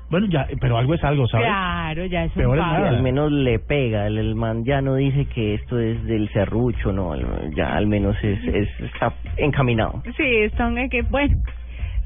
[0.09, 1.47] Bueno, ya, pero algo es algo, ¿sabes?
[1.47, 2.64] Claro, ya es un Peor es.
[2.64, 2.88] Y nada.
[2.90, 6.92] al menos le pega, el, el man ya no dice que esto es del serrucho,
[6.92, 7.14] no,
[7.57, 10.03] ya al menos es, es está encaminado.
[10.16, 11.37] Sí, están que bueno.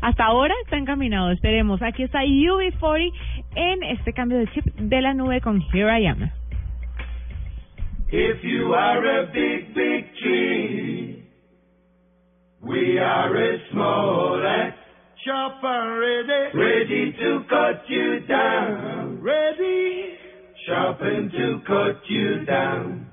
[0.00, 1.82] Hasta ahora está encaminado, esperemos.
[1.82, 3.12] Aquí está UB40
[3.54, 6.30] en este cambio de chip de la nube con Here I Am.
[8.10, 11.22] If you are a big, big tree,
[12.62, 14.79] we are a small.
[15.24, 19.20] Sharp and ready, ready to cut you down.
[19.20, 20.14] Ready,
[20.66, 23.09] sharpened to cut you down.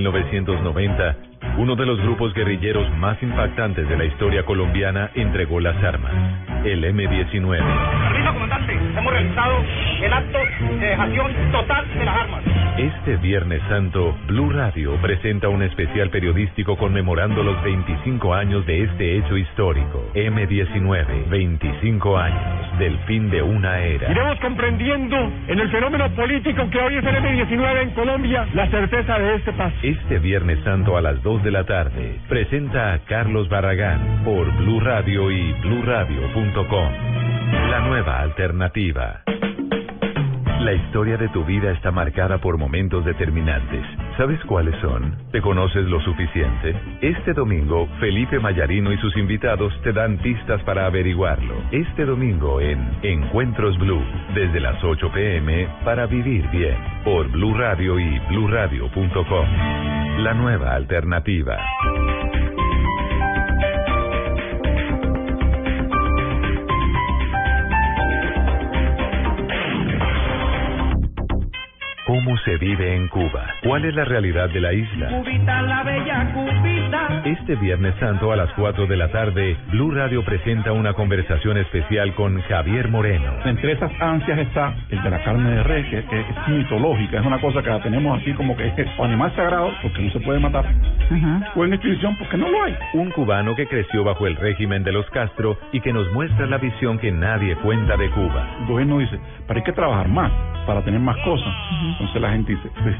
[0.00, 1.16] 1990,
[1.58, 6.12] uno de los grupos guerrilleros más impactantes de la historia colombiana entregó las armas,
[6.64, 7.28] el M-19.
[7.28, 8.72] Permiso, comandante.
[8.72, 9.64] Hemos realizado
[10.02, 12.39] el acto de dejación total de las armas.
[12.80, 19.18] Este Viernes Santo, Blue Radio presenta un especial periodístico conmemorando los 25 años de este
[19.18, 20.10] hecho histórico.
[20.14, 24.10] M19, 25 años del fin de una era.
[24.10, 25.14] Iremos comprendiendo
[25.48, 29.52] en el fenómeno político que hoy es el M19 en Colombia la certeza de este
[29.52, 29.76] paso.
[29.82, 34.80] Este Viernes Santo a las 2 de la tarde, presenta a Carlos Barragán por Blue
[34.80, 36.92] Radio y bluradio.com.
[37.68, 39.22] La nueva alternativa.
[40.60, 43.82] La historia de tu vida está marcada por momentos determinantes.
[44.18, 45.16] ¿Sabes cuáles son?
[45.32, 46.76] ¿Te conoces lo suficiente?
[47.00, 51.54] Este domingo, Felipe Mayarino y sus invitados te dan pistas para averiguarlo.
[51.72, 57.98] Este domingo en Encuentros Blue, desde las 8 pm, para vivir bien, por Blue Radio
[57.98, 59.46] y bluradio.com.
[60.18, 61.56] La nueva alternativa.
[72.44, 73.46] Se vive en Cuba?
[73.62, 75.08] ¿Cuál es la realidad de la isla?
[75.08, 77.22] Cubita, la bella cubita.
[77.24, 82.14] Este Viernes Santo a las 4 de la tarde, Blue Radio presenta una conversación especial
[82.14, 83.32] con Javier Moreno.
[83.44, 87.26] Entre esas ansias está el de la carne de res, que, que es mitológica, es
[87.26, 90.38] una cosa que la tenemos así como que es animal sagrado porque no se puede
[90.38, 90.64] matar,
[91.54, 92.76] o en extinción porque no lo hay.
[92.94, 96.58] Un cubano que creció bajo el régimen de los Castro y que nos muestra la
[96.58, 98.46] visión que nadie cuenta de Cuba.
[98.60, 100.30] El gobierno dice, pero hay que trabajar más
[100.66, 101.52] para tener más cosas.
[101.92, 102.96] Entonces la gente dice, pues,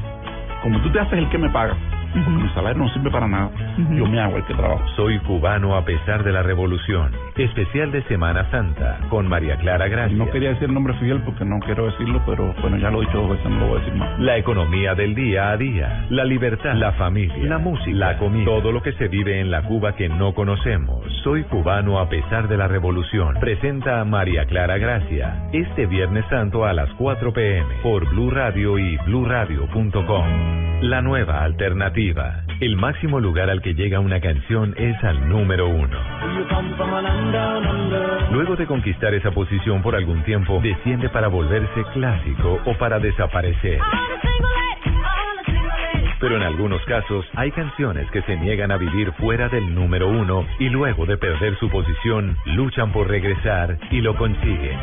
[0.61, 1.75] como tú te haces el que me paga,
[2.13, 3.49] porque mi salario no sirve para nada,
[3.95, 4.83] yo me hago el que trabajo.
[4.95, 7.11] Soy cubano a pesar de la revolución.
[7.43, 10.15] Especial de Semana Santa con María Clara Gracia.
[10.15, 13.05] No quería decir el nombre Fidel porque no quiero decirlo, pero bueno, ya lo he
[13.07, 14.19] dicho dos veces, no lo voy a decir más.
[14.19, 18.71] La economía del día a día, la libertad, la familia, la música, la comida, todo
[18.71, 21.03] lo que se vive en la Cuba que no conocemos.
[21.23, 23.35] Soy cubano a pesar de la revolución.
[23.39, 28.77] Presenta a María Clara Gracia este Viernes Santo a las 4 pm por Blue Radio
[28.77, 30.81] y bluradio.com.
[30.81, 32.43] La nueva alternativa.
[32.61, 35.97] El máximo lugar al que llega una canción es al número uno.
[38.31, 43.79] Luego de conquistar esa posición por algún tiempo, desciende para volverse clásico o para desaparecer.
[46.21, 50.45] Pero en algunos casos hay canciones que se niegan a vivir fuera del número uno
[50.59, 54.77] y luego de perder su posición luchan por regresar y lo consiguen.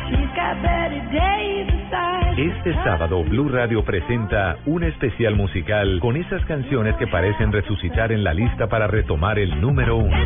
[2.37, 8.23] Este sábado Blue Radio presenta un especial musical con esas canciones que parecen resucitar en
[8.23, 10.17] la lista para retomar el número uno.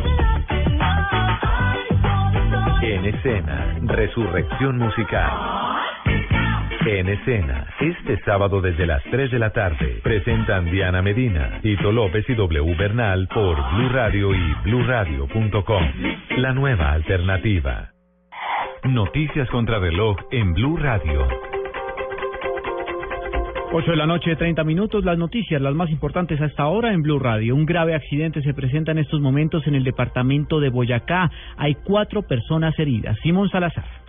[2.82, 5.63] En escena, Resurrección Musical.
[6.86, 12.30] En escena, este sábado desde las 3 de la tarde, presentan Diana Medina, Tito López
[12.30, 15.84] y W Bernal por Blue Radio y bluradio.com.
[16.38, 17.92] La nueva alternativa.
[18.84, 21.26] Noticias contra reloj en Blue Radio.
[23.72, 25.06] 8 de la noche, 30 minutos.
[25.06, 27.56] Las noticias, las más importantes hasta ahora en Blue Radio.
[27.56, 31.32] Un grave accidente se presenta en estos momentos en el departamento de Boyacá.
[31.56, 33.18] Hay cuatro personas heridas.
[33.24, 34.03] Simón Salazar.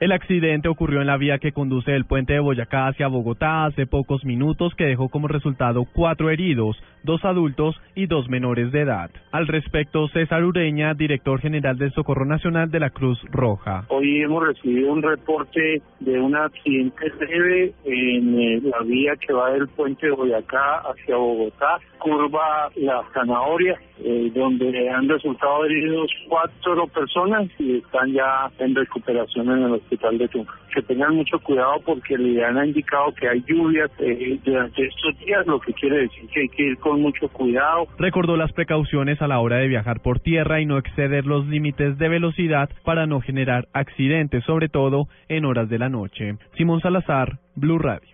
[0.00, 3.86] El accidente ocurrió en la vía que conduce del puente de Boyacá hacia Bogotá hace
[3.86, 9.10] pocos minutos que dejó como resultado cuatro heridos, dos adultos y dos menores de edad.
[9.30, 13.84] Al respecto, César Ureña, director general del Socorro Nacional de la Cruz Roja.
[13.88, 19.50] Hoy hemos recibido un reporte de un accidente leve en eh, la vía que va
[19.50, 26.86] del puente de Boyacá hacia Bogotá, curva La Zanahoria, eh, donde han resultado heridos cuatro
[26.86, 30.54] personas y están ya en recuperación en el hospital de Tunja.
[30.72, 35.46] Que tengan mucho cuidado porque le han indicado que hay lluvias eh, durante estos días,
[35.46, 37.86] lo que quiere decir que hay que ir con mucho cuidado.
[37.98, 41.98] Recordó las precauciones a la hora de viajar por tierra y no exceder los límites
[41.98, 46.36] de velocidad para no generar accidentes, sobre todo en horas de la noche.
[46.56, 48.08] Simón Salazar, Blue Radio.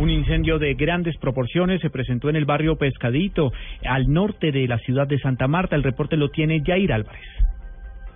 [0.00, 3.52] Un incendio de grandes proporciones se presentó en el barrio Pescadito,
[3.88, 5.76] al norte de la ciudad de Santa Marta.
[5.76, 7.22] El reporte lo tiene Jair Álvarez.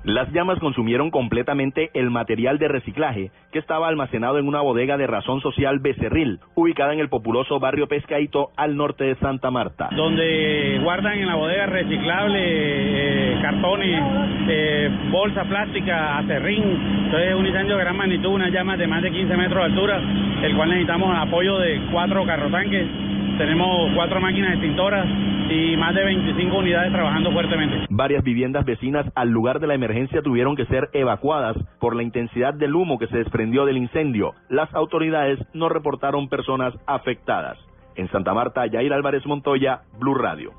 [0.04, 5.06] Las llamas consumieron completamente el material de reciclaje que estaba almacenado en una bodega de
[5.06, 9.88] razón social Becerril, ubicada en el populoso barrio Pescaito al norte de Santa Marta.
[9.96, 14.02] Donde guardan en la bodega reciclable, eh, cartones,
[14.48, 16.62] eh, bolsa plástica, acerrín.
[17.06, 19.64] Entonces es un incendio de gran magnitud, unas llamas de más de 15 metros de
[19.64, 20.00] altura,
[20.42, 23.07] el cual necesitamos apoyo de cuatro carrotanques.
[23.38, 25.07] Tenemos cuatro máquinas extintoras
[25.48, 27.87] y más de 25 unidades trabajando fuertemente.
[27.88, 32.53] Varias viviendas vecinas al lugar de la emergencia tuvieron que ser evacuadas por la intensidad
[32.53, 34.35] del humo que se desprendió del incendio.
[34.48, 37.59] Las autoridades no reportaron personas afectadas.
[37.94, 40.53] En Santa Marta, Yair Álvarez Montoya, Blue Radio.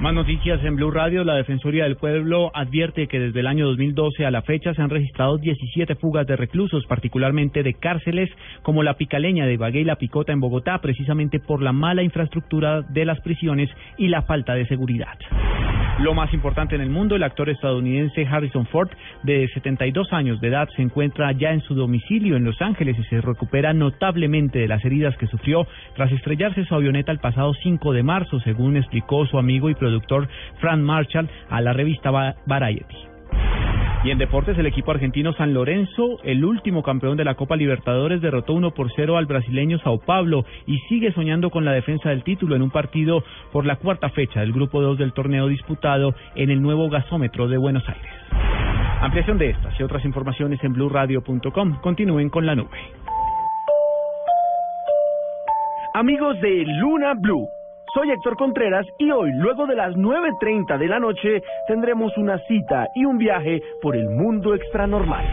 [0.00, 1.22] Más noticias en Blue Radio.
[1.22, 4.90] La Defensoría del Pueblo advierte que desde el año 2012 a la fecha se han
[4.90, 8.28] registrado 17 fugas de reclusos, particularmente de cárceles
[8.62, 12.82] como la Picaleña de Ibagué y la Picota en Bogotá, precisamente por la mala infraestructura
[12.82, 15.16] de las prisiones y la falta de seguridad.
[16.00, 18.90] Lo más importante en el mundo, el actor estadounidense Harrison Ford,
[19.22, 23.04] de 72 años de edad, se encuentra ya en su domicilio en Los Ángeles y
[23.04, 27.92] se recupera notablemente de las heridas que sufrió tras estrellarse su avioneta el pasado 5
[27.92, 29.93] de marzo, según explicó su amigo y productor
[30.60, 32.10] Frank Marshall a la revista
[32.46, 33.14] Variety.
[34.04, 38.20] Y en deportes, el equipo argentino San Lorenzo, el último campeón de la Copa Libertadores,
[38.20, 42.22] derrotó 1 por 0 al brasileño Sao Paulo y sigue soñando con la defensa del
[42.22, 46.50] título en un partido por la cuarta fecha del grupo 2 del torneo disputado en
[46.50, 48.12] el nuevo gasómetro de Buenos Aires.
[49.00, 51.80] Ampliación de estas y otras informaciones en blurradio.com.
[51.80, 52.76] Continúen con la nube.
[55.94, 57.48] Amigos de Luna Blue.
[57.94, 62.88] Soy Héctor Contreras y hoy, luego de las 9.30 de la noche, tendremos una cita
[62.96, 65.24] y un viaje por el mundo extranormal.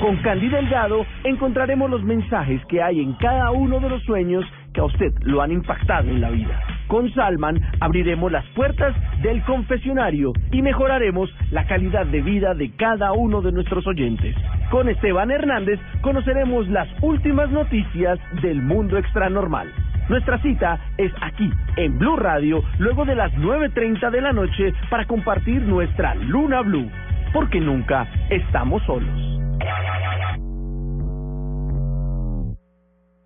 [0.00, 4.80] Con Candy Delgado encontraremos los mensajes que hay en cada uno de los sueños que
[4.80, 6.60] a usted lo han impactado en la vida.
[6.88, 13.12] Con Salman abriremos las puertas del confesionario y mejoraremos la calidad de vida de cada
[13.12, 14.34] uno de nuestros oyentes.
[14.72, 19.72] Con Esteban Hernández conoceremos las últimas noticias del mundo extranormal.
[20.08, 25.04] Nuestra cita es aquí, en Blue Radio, luego de las 9.30 de la noche para
[25.04, 26.88] compartir nuestra Luna Blue,
[27.32, 29.36] porque nunca estamos solos.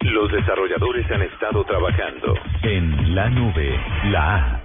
[0.01, 4.61] Los desarrolladores han estado trabajando en la nube, la A.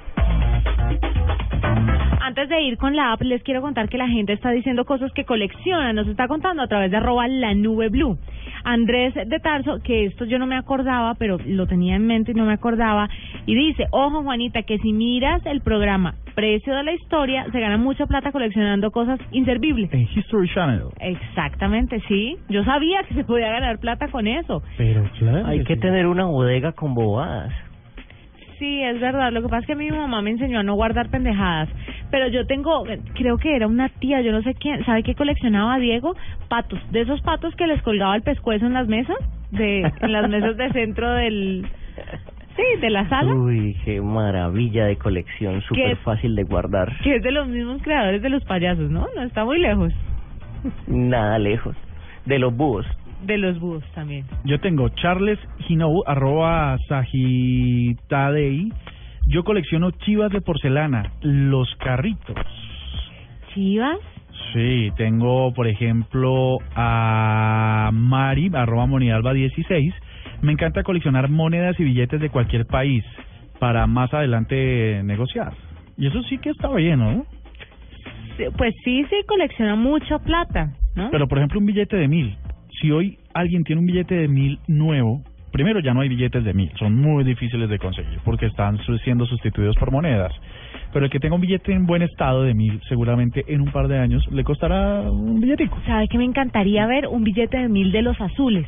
[2.22, 5.11] Antes de ir con la app, les quiero contar que la gente está diciendo cosas
[5.13, 8.18] que coleccionan, nos está contando a través de arroba la nube blue.
[8.66, 12.34] Andrés de Tarso, que esto yo no me acordaba, pero lo tenía en mente y
[12.34, 13.07] no me acordaba,
[13.45, 17.78] y dice, ojo Juanita, que si miras el programa Precio de la Historia, se gana
[17.78, 19.93] mucha plata coleccionando cosas inservibles.
[19.93, 20.88] En History Channel.
[20.99, 22.36] Exactamente, sí.
[22.49, 24.61] Yo sabía que se podía ganar plata con eso.
[24.78, 25.47] Pero claro.
[25.47, 27.53] Hay que tener una bodega con bobadas.
[28.60, 29.32] Sí, es verdad.
[29.32, 31.70] Lo que pasa es que mi mamá me enseñó a no guardar pendejadas.
[32.10, 35.78] Pero yo tengo, creo que era una tía, yo no sé quién, ¿sabe qué coleccionaba
[35.78, 36.16] Diego?
[36.47, 36.80] Patos.
[36.91, 39.18] De esos patos que les colgaba el pescuezo en las mesas,
[39.51, 41.68] de en las mesas de centro del...
[42.56, 43.34] Sí, de la sala.
[43.34, 46.93] Uy, qué maravilla de colección, súper fácil de guardar.
[47.03, 49.08] Que es de los mismos creadores de los payasos, ¿no?
[49.14, 49.91] No está muy lejos.
[50.88, 51.76] Nada lejos.
[52.26, 52.86] De los búhos.
[53.24, 54.26] De los búhos también.
[54.43, 58.72] Yo tengo Charles Hinou, arroba Sagitadei.
[59.28, 62.36] Yo colecciono chivas de porcelana, los carritos.
[63.53, 63.97] ¿Chivas?
[64.53, 69.93] Sí, tengo, por ejemplo, a Mari, arroba monidalba 16.
[70.41, 73.03] Me encanta coleccionar monedas y billetes de cualquier país
[73.59, 75.53] para más adelante negociar.
[75.97, 77.26] Y eso sí que está bien, ¿no?
[78.38, 81.09] Sí, Pues sí, sí, colecciona mucha plata, ¿no?
[81.09, 82.38] Pero, por ejemplo, un billete de mil.
[82.86, 86.53] Si hoy alguien tiene un billete de mil nuevo, primero ya no hay billetes de
[86.53, 90.31] mil, son muy difíciles de conseguir porque están siendo sustituidos por monedas.
[90.93, 93.88] Pero el que tenga un billete en buen estado de mil, seguramente en un par
[93.88, 95.79] de años le costará un billetico.
[95.88, 98.67] ¿Sabe que me encantaría ver un billete de mil de los azules?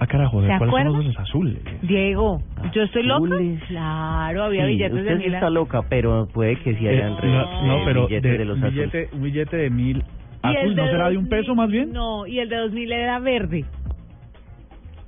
[0.00, 1.58] Ah, carajo, ¿de ¿Se cuáles son los azules?
[1.82, 2.40] Diego,
[2.72, 3.36] ¿yo estoy loca?
[3.68, 5.34] Claro, había Sí, billetes usted de mil.
[5.34, 8.44] está loca, pero puede que sí hayan Eh, re- no, no, pero billetes de, de
[8.46, 8.90] los un, azules.
[8.92, 10.02] billete, un billete de mil
[10.50, 11.92] azul, ¿no será de un 2000, peso más bien?
[11.92, 13.64] No, y el de 2000 era verde.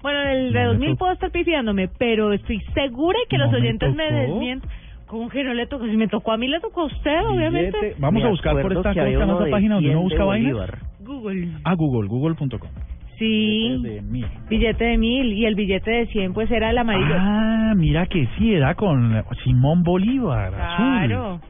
[0.03, 0.99] Bueno, el de No me 2000 tocó.
[0.99, 4.17] puedo estar pifiándome, pero estoy segura que No los me oyentes me tocó.
[4.21, 4.71] desmienten.
[5.07, 5.87] ¿Cómo que no le tocó?
[5.87, 7.79] Si me tocó a mí, le tocó a usted, obviamente.
[7.79, 10.71] Billete- Vamos a buscar por esta, ¿cómo se llama esa página donde uno busca vainas.
[11.01, 11.49] Google.
[11.65, 12.71] Ah, Google, google.com.
[13.19, 13.79] Sí.
[13.79, 14.27] Billete de mil.
[14.51, 17.15] Billete de mil y el billete de 100 pues era el amarillo.
[17.17, 20.85] Ah, mira que sí, era con Simón Bolívar, azul.
[21.07, 21.41] Claro.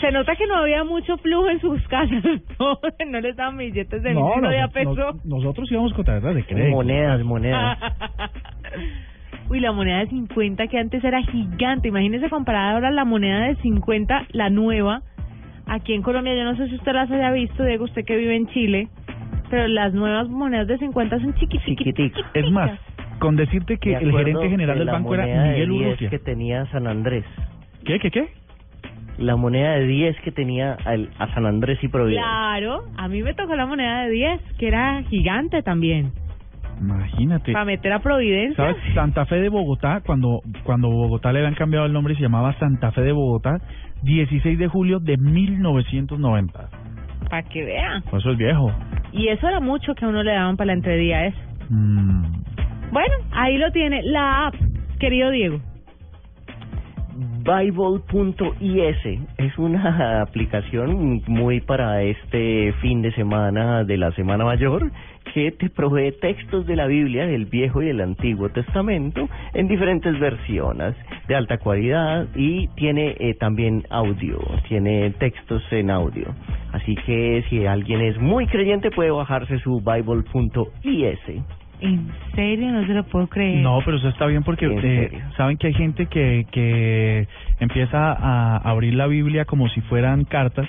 [0.00, 2.22] Se nota que no había mucho flujo en sus casas.
[2.58, 2.78] No,
[3.10, 4.94] no les daban billetes de mil, No, sino de a peso.
[4.94, 6.76] nos- nosotros íbamos con tarjetas de crédito.
[6.76, 7.78] Monedas, monedas.
[9.48, 11.88] Uy, la moneda de 50 que antes era gigante.
[11.88, 15.02] Imagínese comparar ahora la moneda de 50, la nueva.
[15.66, 18.36] Aquí en Colombia, yo no sé si usted las haya visto, Diego, usted que vive
[18.36, 18.88] en Chile.
[19.50, 22.22] Pero las nuevas monedas de 50 son chiquititas.
[22.34, 22.70] Es más,
[23.18, 26.10] con decirte que el gerente general de del banco era de Miguel 10 Urrutia.
[26.10, 27.24] que tenía San Andrés.
[27.84, 28.28] ¿Qué, qué, qué?
[29.20, 32.22] La moneda de 10 que tenía al- a San Andrés y Providencia.
[32.22, 36.10] Claro, a mí me tocó la moneda de 10, que era gigante también.
[36.80, 37.52] Imagínate.
[37.52, 38.56] Para meter a Providencia.
[38.56, 38.76] ¿Sabes?
[38.94, 42.90] Santa Fe de Bogotá, cuando, cuando Bogotá le habían cambiado el nombre, se llamaba Santa
[42.92, 43.58] Fe de Bogotá,
[44.02, 46.68] 16 de julio de 1990.
[47.28, 48.02] Para que vea.
[48.10, 48.72] Pues eso es viejo.
[49.12, 51.38] Y eso era mucho que a uno le daban para la entredía esa.
[51.68, 52.22] Mm.
[52.92, 54.54] Bueno, ahí lo tiene, la app.
[54.98, 55.60] querido Diego?
[57.50, 64.92] Bible.is es una aplicación muy para este fin de semana de la Semana Mayor
[65.34, 70.16] que te provee textos de la Biblia, del Viejo y del Antiguo Testamento, en diferentes
[70.20, 70.94] versiones
[71.26, 74.38] de alta calidad y tiene eh, también audio,
[74.68, 76.26] tiene textos en audio.
[76.72, 81.18] Así que si alguien es muy creyente puede bajarse su Bible.is.
[81.80, 82.70] ¿En serio?
[82.72, 83.62] No se lo puedo creer.
[83.62, 87.26] No, pero eso está bien porque ¿En eh, saben que hay gente que, que
[87.58, 90.68] empieza a abrir la Biblia como si fueran cartas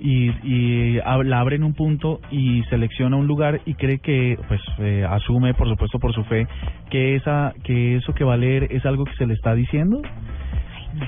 [0.00, 4.38] y, y ab- la abre en un punto y selecciona un lugar y cree que,
[4.48, 6.46] pues, eh, asume, por supuesto, por su fe,
[6.88, 10.00] que esa que eso que va a leer es algo que se le está diciendo.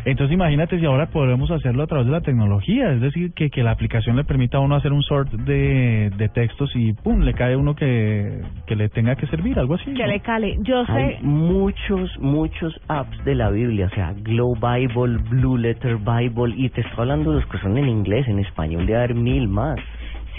[0.04, 3.62] Entonces imagínate si ahora podemos hacerlo a través de la tecnología, es decir, que, que
[3.62, 7.34] la aplicación le permita a uno hacer un sort de, de textos y pum, le
[7.34, 9.92] cae uno que, que le tenga que servir, algo así.
[9.92, 10.08] Que ¿no?
[10.08, 10.56] le cale.
[10.62, 11.18] Yo Hay sé.
[11.22, 16.82] muchos, muchos apps de la Biblia, o sea, Glow Bible, Blue Letter Bible, y te
[16.82, 19.78] estoy hablando de los que son en inglés, en español, de haber mil más.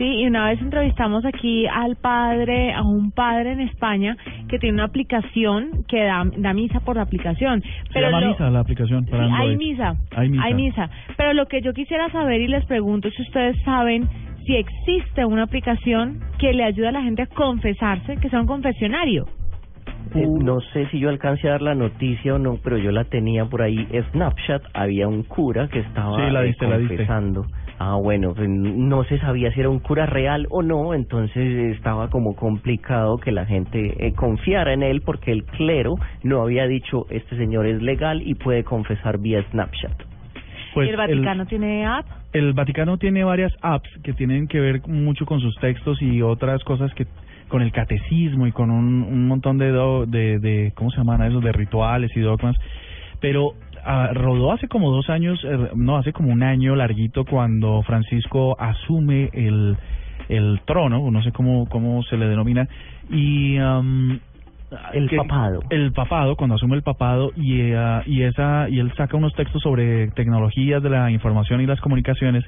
[0.02, 4.18] Sí, y una vez entrevistamos aquí al padre, a un padre en España
[4.49, 7.62] que tiene una aplicación que da, da misa por la aplicación.
[7.62, 10.89] Se Pero llama lo- Misa la aplicación para Sí, hay misa, Hay misa.
[11.18, 14.10] Pero lo que yo quisiera saber y les pregunto es si ustedes saben
[14.47, 18.47] si existe una aplicación que le ayuda a la gente a confesarse, que sea un
[18.47, 19.28] confesionario.
[20.16, 23.04] Eh, no sé si yo alcancé a dar la noticia o no, pero yo la
[23.06, 23.88] tenía por ahí.
[24.12, 26.95] Snapchat, había un cura que estaba Sí, la eh, diste, la diste.
[26.97, 27.45] confesando.
[27.84, 32.11] Ah, bueno, pues no se sabía si era un cura real o no, entonces estaba
[32.11, 37.07] como complicado que la gente eh, confiara en él porque el clero no había dicho
[37.09, 39.93] este señor es legal y puede confesar vía Snapchat.
[40.75, 42.05] Pues ¿Y el Vaticano tiene app?
[42.34, 46.63] el Vaticano tiene varias apps que tienen que ver mucho con sus textos y otras
[46.63, 47.07] cosas que
[47.47, 51.23] con el catecismo y con un, un montón de, do- de, de cómo se llaman
[51.23, 52.55] esos de rituales y dogmas
[53.19, 53.53] pero
[53.86, 58.55] ah, rodó hace como dos años eh, no hace como un año larguito cuando Francisco
[58.59, 59.77] asume el
[60.29, 62.67] el trono no sé cómo cómo se le denomina
[63.09, 64.19] y am,
[64.93, 65.59] El que- papado.
[65.69, 69.61] el papado cuando asume el papado y eh, y esa y él saca unos textos
[69.61, 72.45] sobre tecnologías de la información y las comunicaciones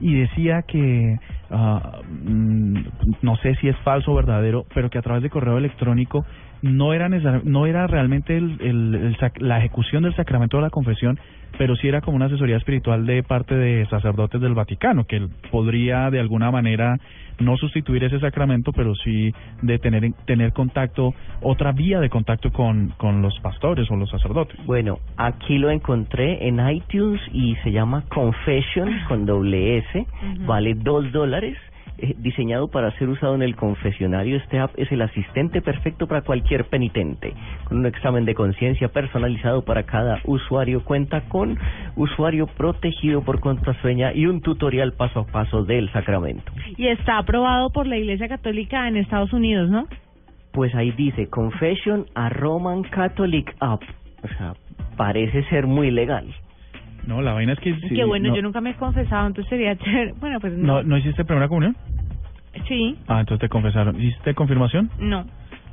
[0.00, 1.16] y decía que
[1.50, 2.76] ah, mm,
[3.22, 6.24] no sé si es falso o verdadero pero que a través de correo electrónico
[6.62, 10.70] no era no era realmente el, el- el sac- la ejecución del sacramento de la
[10.70, 11.18] confesión
[11.58, 16.10] pero sí era como una asesoría espiritual de parte de sacerdotes del Vaticano que podría
[16.10, 16.98] de alguna manera
[17.38, 19.32] no sustituir ese sacramento pero sí
[19.62, 24.56] de tener tener contacto otra vía de contacto con con los pastores o los sacerdotes
[24.66, 30.06] Bueno, aquí lo encontré en iTunes y se llama Confession con doble S,
[30.46, 31.56] vale dos dólares.
[31.98, 36.22] Eh, diseñado para ser usado en el confesionario, este app es el asistente perfecto para
[36.22, 37.32] cualquier penitente.
[37.64, 41.58] Con un examen de conciencia personalizado para cada usuario, cuenta con
[41.96, 46.52] usuario protegido por contraseña y un tutorial paso a paso del sacramento.
[46.76, 49.86] Y está aprobado por la Iglesia Católica en Estados Unidos, ¿no?
[50.52, 53.82] Pues ahí dice Confession a Roman Catholic App.
[54.22, 54.54] O sea,
[54.96, 56.26] parece ser muy legal.
[57.06, 59.48] No la vaina es que sí, Qué bueno, no, yo nunca me he confesado, entonces
[59.48, 60.12] sería chévere.
[60.18, 60.82] Bueno, pues no no.
[60.82, 61.76] no hiciste primera comunión
[62.66, 65.26] Sí, ah entonces te confesaron hiciste confirmación no.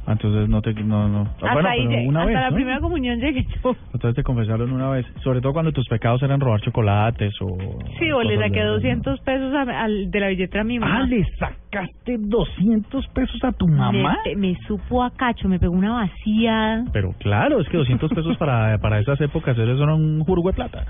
[0.06, 2.50] Ah, entonces no te no no Ah, Hasta bueno ahí, pero una hasta vez la
[2.50, 2.56] ¿no?
[2.56, 3.76] primera comunión llegué yo.
[3.94, 7.58] entonces te confesaron una vez sobre todo cuando tus pecados eran robar chocolates o
[8.00, 11.00] Sí, o le saqué de- 200 pesos a- al, de la billetera a mi mamá.
[11.04, 15.74] ah le sacaste 200 pesos a tu mamá Me, me supo a cacho, me pegó
[15.74, 16.84] una vaciada.
[16.92, 20.54] pero claro es que 200 pesos para para esas épocas eso era un jurgo de
[20.56, 20.84] plata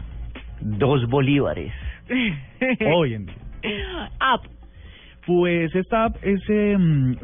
[0.59, 1.72] Dos bolívares.
[2.95, 3.36] hoy en día
[4.20, 4.41] App.
[5.26, 6.78] Pues esta es eh,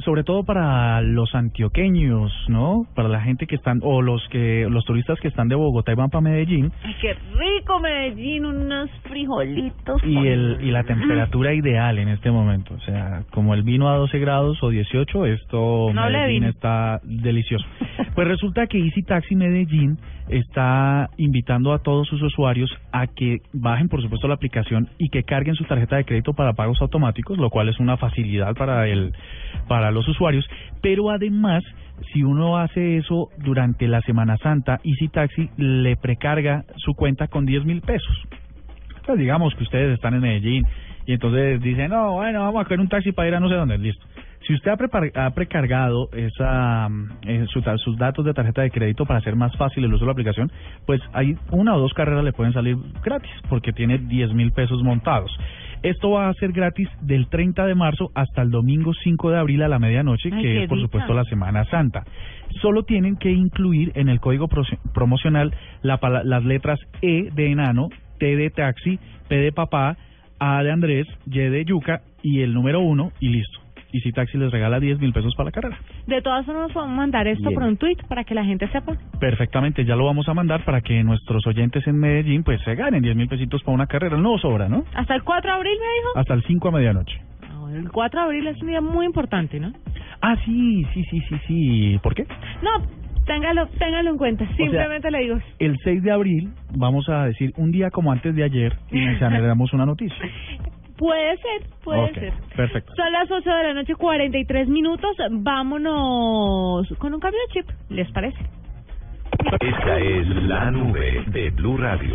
[0.05, 2.85] sobre todo para los antioqueños, ¿no?
[2.95, 5.95] Para la gente que están, o los que los turistas que están de Bogotá y
[5.95, 10.01] van para Medellín, Ay, qué rico Medellín, unos frijolitos.
[10.03, 12.73] y el y la temperatura ideal en este momento.
[12.73, 17.65] O sea, como el vino a 12 grados o 18, esto No Medellín está delicioso.
[18.15, 19.97] Pues resulta que Easy Taxi Medellín
[20.29, 25.23] está invitando a todos sus usuarios a que bajen, por supuesto, la aplicación y que
[25.23, 29.13] carguen su tarjeta de crédito para pagos automáticos, lo cual es una facilidad para el
[29.67, 30.47] para los usuarios.
[30.81, 31.63] Pero además,
[32.13, 37.45] si uno hace eso durante la Semana Santa, Easy Taxi le precarga su cuenta con
[37.45, 38.15] 10 mil pesos.
[38.89, 40.65] Entonces, digamos que ustedes están en Medellín
[41.05, 43.55] y entonces dicen, no, bueno, vamos a coger un taxi para ir a no sé
[43.55, 44.05] dónde, listo.
[44.47, 47.45] Si usted ha, precargado esa, mm, eh,
[47.77, 50.51] sus datos de tarjeta de crédito para hacer más fácil el uso de la aplicación,
[50.85, 54.81] pues hay una o dos carreras le pueden salir gratis porque tiene 10 mil pesos
[54.81, 55.31] montados.
[55.83, 59.61] Esto va a ser gratis del 30 de marzo hasta el domingo 5 de abril
[59.63, 60.87] a la medianoche, Ay, que es por dicha.
[60.87, 62.03] supuesto la Semana Santa.
[62.61, 64.63] Solo tienen que incluir en el código pro-
[64.93, 67.87] promocional la las letras E de enano,
[68.17, 69.95] T de taxi, P de papá,
[70.39, 73.59] A de Andrés, Y de yuca y el número 1 y listo.
[73.91, 75.77] Y si Taxi les regala 10 mil pesos para la carrera.
[76.05, 77.55] De todas formas, podemos mandar esto Bien.
[77.55, 78.95] por un tweet para que la gente sepa.
[79.19, 83.01] Perfectamente, ya lo vamos a mandar para que nuestros oyentes en Medellín pues se ganen
[83.01, 84.17] 10 mil pesitos para una carrera.
[84.17, 84.85] No sobra, ¿no?
[84.93, 86.17] Hasta el 4 de abril, me dijo.
[86.17, 87.21] Hasta el 5 a medianoche.
[87.73, 89.73] El 4 de abril es un día muy importante, ¿no?
[90.21, 91.99] Ah, sí, sí, sí, sí, sí.
[92.01, 92.25] ¿Por qué?
[92.63, 92.85] No,
[93.25, 94.45] téngalo, téngalo en cuenta.
[94.55, 95.37] Simplemente le digo.
[95.59, 99.71] El 6 de abril, vamos a decir, un día como antes de ayer, y generamos
[99.73, 100.17] una noticia.
[100.99, 102.33] Puede ser, puede ser.
[102.57, 102.93] perfecto.
[102.93, 105.15] Son las 8 de la noche, 43 minutos.
[105.31, 108.37] Vámonos con un cambio de chip, ¿les parece?
[109.61, 112.13] Esta es la nube de Blue Radio.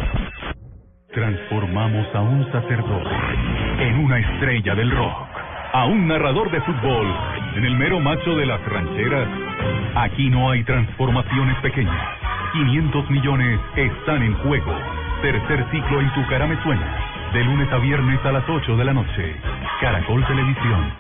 [1.14, 3.14] Transformamos a un sacerdote
[3.78, 5.16] en una estrella del rock,
[5.72, 7.06] a un narrador de fútbol
[7.56, 9.28] en el mero macho de las rancheras.
[9.94, 12.18] Aquí no hay transformaciones pequeñas.
[12.52, 14.74] 500 millones están en juego.
[15.22, 17.03] Tercer ciclo en Tu cara me suena.
[17.34, 19.34] De lunes a viernes a las 8 de la noche.
[19.80, 20.94] Caracol Televisión.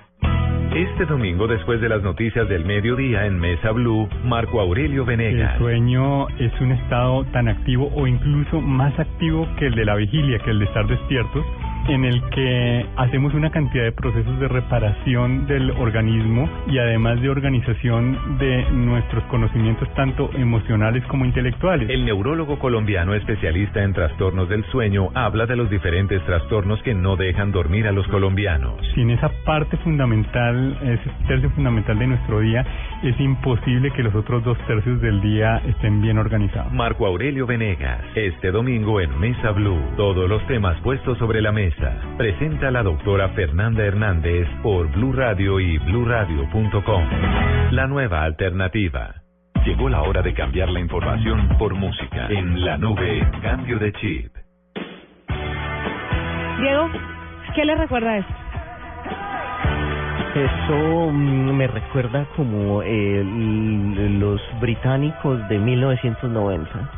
[0.74, 5.52] Este domingo, después de las noticias del mediodía en Mesa Blue, Marco Aurelio Venegas.
[5.52, 9.94] El sueño es un estado tan activo o incluso más activo que el de la
[9.94, 11.46] vigilia, que el de estar despiertos,
[11.88, 17.28] en el que hacemos una cantidad de procesos de reparación del organismo y además de
[17.28, 21.88] organización de nuestros conocimientos tanto emocionales como intelectuales.
[21.90, 27.16] El neurólogo colombiano especialista en trastornos del sueño habla de los diferentes trastornos que no
[27.16, 28.74] dejan dormir a los colombianos.
[28.94, 32.64] Sin esa parte fundamental, ese tercio fundamental de nuestro día,
[33.02, 36.72] es imposible que los otros dos tercios del día estén bien organizados.
[36.72, 41.73] Marco Aurelio Venegas, este domingo en Mesa Blue, todos los temas puestos sobre la mesa.
[42.16, 47.04] Presenta la doctora Fernanda Hernández por Blue Radio y bluradio.com.
[47.72, 49.14] La nueva alternativa.
[49.64, 52.28] Llegó la hora de cambiar la información por música.
[52.28, 54.32] En la nube, cambio de chip.
[56.60, 56.90] Diego,
[57.54, 58.28] ¿qué le recuerda eso?
[60.34, 63.24] Eso mm, me recuerda como eh,
[64.18, 66.90] los británicos de 1990.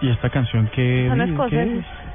[0.00, 1.68] ¿Y esta canción qué, Son las qué, cosas.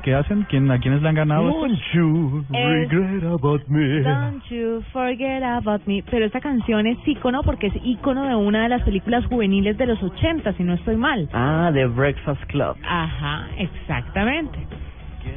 [0.03, 0.45] Qué hacen?
[0.49, 1.43] ¿Quién, ¿A quiénes le han ganado?
[1.49, 4.01] Don't you regret about me.
[4.01, 6.03] Don't you forget about me.
[6.11, 9.85] Pero esta canción es ícono porque es ícono de una de las películas juveniles de
[9.87, 11.29] los 80, si no estoy mal.
[11.33, 12.75] Ah, The Breakfast Club.
[12.87, 14.59] Ajá, exactamente.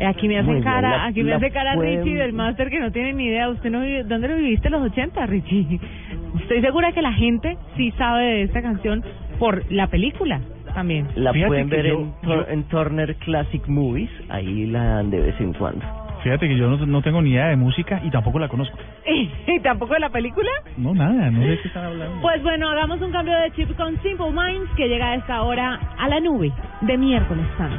[0.05, 2.81] Aquí me hace bien, cara, la- aquí me hace cara pueden- Richie del máster que
[2.81, 3.49] no tiene ni idea.
[3.49, 5.79] ¿Usted no vive, dónde lo viviste los 80, Richie?
[6.41, 9.05] Estoy segura que la gente sí sabe de esta canción
[9.39, 10.41] por la película
[10.77, 11.09] también.
[11.17, 15.21] La Fíjate pueden ver yo- en, Tor- en Turner Classic Movies, ahí la dan de
[15.21, 15.85] vez en cuando.
[16.23, 18.77] Fíjate que yo no, no tengo ni idea de música y tampoco la conozco.
[19.47, 20.49] ¿Y tampoco de la película?
[20.77, 22.21] No, nada, no sé de qué están hablando.
[22.21, 25.79] Pues bueno, hagamos un cambio de chip con Simple Minds que llega a esta hora
[25.99, 26.53] a la nube
[26.83, 27.77] de miércoles santo.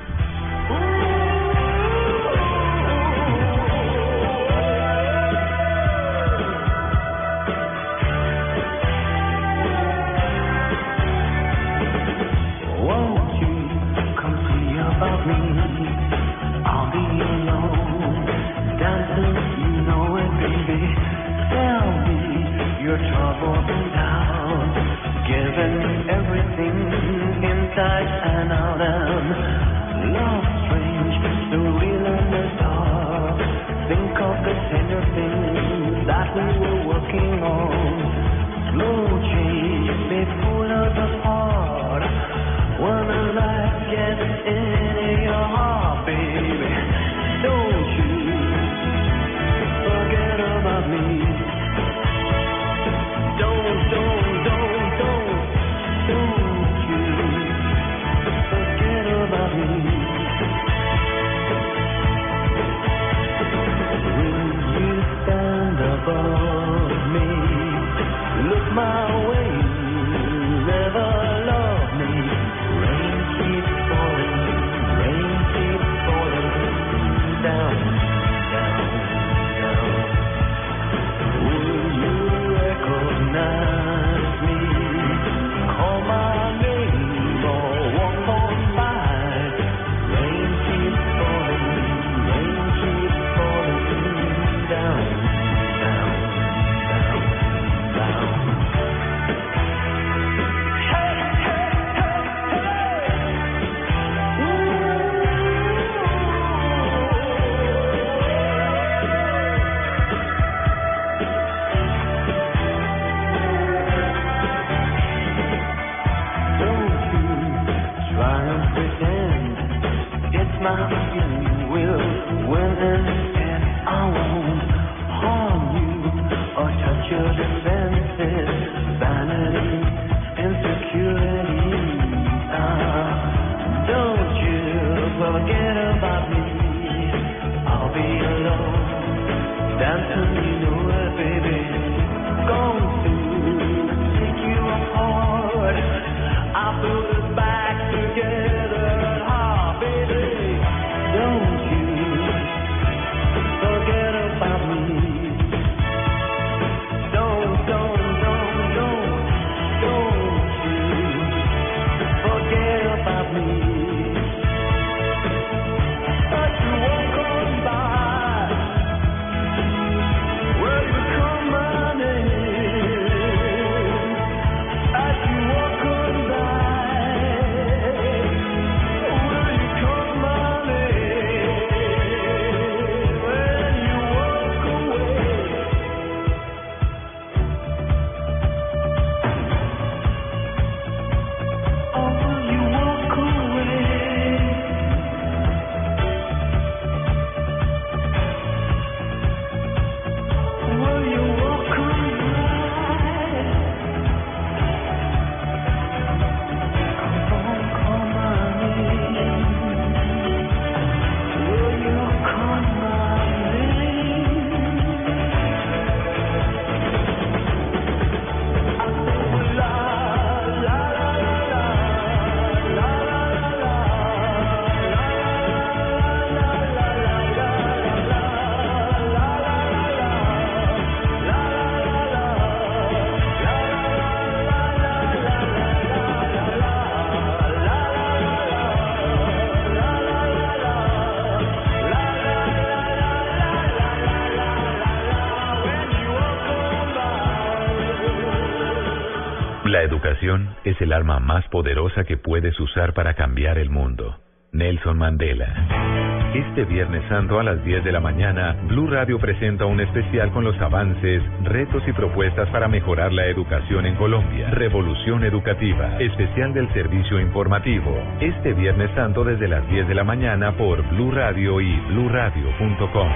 [249.98, 254.20] Educación es el arma más poderosa que puedes usar para cambiar el mundo.
[254.52, 256.32] Nelson Mandela.
[256.36, 260.44] Este Viernes Santo a las 10 de la mañana, Blue Radio presenta un especial con
[260.44, 264.52] los avances, retos y propuestas para mejorar la educación en Colombia.
[264.52, 267.98] Revolución Educativa, especial del servicio informativo.
[268.22, 273.10] Este Viernes Santo desde las 10 de la mañana por Blue Radio y bluradio.com.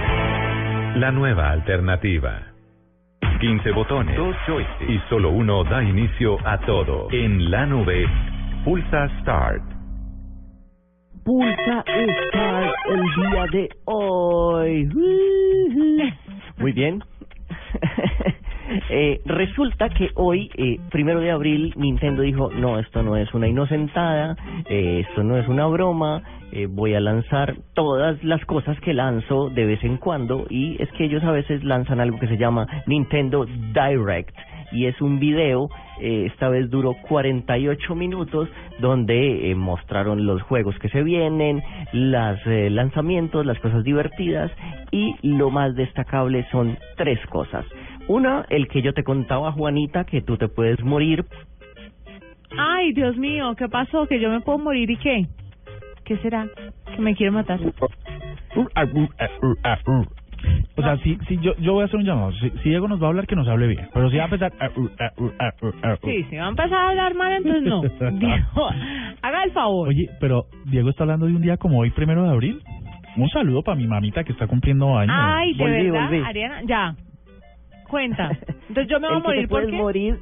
[0.96, 2.51] La nueva alternativa.
[3.42, 7.08] 15 botones, dos joysticks y solo uno da inicio a todo.
[7.10, 8.06] En la nube,
[8.64, 9.64] pulsa Start.
[11.24, 11.82] Pulsa
[12.28, 14.84] Start el día de hoy.
[16.58, 17.02] Muy bien.
[18.88, 23.46] Eh, resulta que hoy, eh, primero de abril, Nintendo dijo, no, esto no es una
[23.46, 24.34] inocentada,
[24.66, 26.22] eh, esto no es una broma,
[26.52, 30.90] eh, voy a lanzar todas las cosas que lanzo de vez en cuando y es
[30.92, 34.36] que ellos a veces lanzan algo que se llama Nintendo Direct
[34.70, 38.48] y es un video, eh, esta vez duró 48 minutos,
[38.80, 44.50] donde eh, mostraron los juegos que se vienen, los lanzamientos, las cosas divertidas
[44.90, 47.66] y lo más destacable son tres cosas.
[48.08, 51.24] Una, el que yo te contaba, Juanita, que tú te puedes morir.
[52.58, 54.06] Ay, Dios mío, ¿qué pasó?
[54.06, 55.26] ¿Que yo me puedo morir y qué?
[56.04, 56.46] ¿Qué será?
[56.94, 57.60] ¿Que me quiere matar?
[60.76, 62.32] O sea, si, si yo, yo voy a hacer un llamado.
[62.32, 63.88] Si, si Diego nos va a hablar, que nos hable bien.
[63.92, 64.52] Pero si va a empezar.
[66.02, 67.82] Sí, si va a empezar a hablar mal, entonces no.
[68.18, 68.68] Diego,
[69.22, 69.88] haga el favor.
[69.88, 72.60] Oye, pero Diego está hablando de un día como hoy, primero de abril.
[73.16, 75.14] Un saludo para mi mamita que está cumpliendo años.
[75.16, 76.22] Ay, de Volví, verdad, volví.
[76.24, 76.94] Ariana, ya.
[77.88, 78.30] Cuenta.
[78.68, 79.76] Entonces yo me voy a morir te por puedes qué?
[79.76, 80.18] morir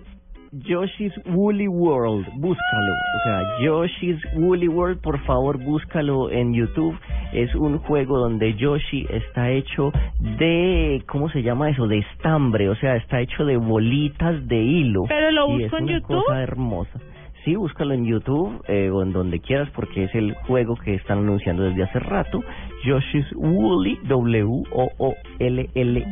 [0.52, 2.92] Yoshi's Woolly World, búscalo.
[2.92, 6.98] O sea, Yoshi's Woolly World, por favor, búscalo en YouTube.
[7.32, 11.86] Es un juego donde Yoshi está hecho de, ¿cómo se llama eso?
[11.86, 15.04] De estambre, o sea, está hecho de bolitas de hilo.
[15.08, 16.24] Pero lo Y busco es en una YouTube.
[16.24, 16.98] cosa hermosa.
[17.44, 21.18] Sí, búscalo en YouTube eh, o en donde quieras porque es el juego que están
[21.18, 22.42] anunciando desde hace rato.
[22.84, 26.04] Yoshi's Woolly, W-O-O-L-L-Y,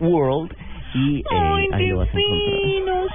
[0.00, 0.52] World.
[0.94, 2.60] Y eh, Ay, ahí lo vas a encontrar.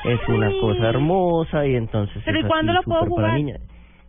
[0.06, 3.40] Es una cosa hermosa y entonces ¿Pero es y cuándo lo puedo jugar?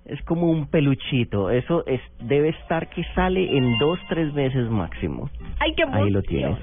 [0.05, 1.51] Es como un peluchito.
[1.51, 5.29] Eso es debe estar que sale en dos, tres meses máximo.
[5.59, 6.59] Ay, qué Ahí lo tienes.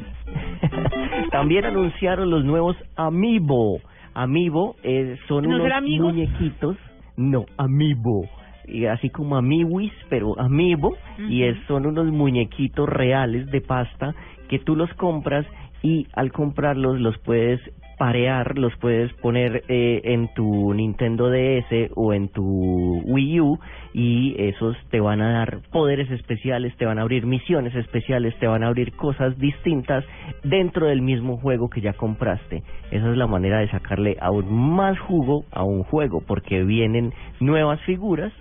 [1.32, 3.82] También anunciaron los nuevos Amiibo.
[4.14, 6.78] Amiibo eh, son ¿No unos muñequitos.
[7.18, 8.30] No, Amiibo.
[8.66, 10.96] Y así como Amiwis, pero Amiibo.
[11.28, 14.16] Y es, son unos muñequitos reales de pasta
[14.48, 15.46] que tú los compras
[15.84, 17.60] y al comprarlos los puedes
[17.98, 23.60] parear, los puedes poner eh, en tu Nintendo DS o en tu Wii U
[23.94, 28.48] y esos te van a dar poderes especiales, te van a abrir misiones especiales, te
[28.48, 30.04] van a abrir cosas distintas
[30.44, 32.64] dentro del mismo juego que ya compraste.
[32.90, 37.80] Esa es la manera de sacarle aún más jugo a un juego porque vienen nuevas
[37.82, 38.34] figuras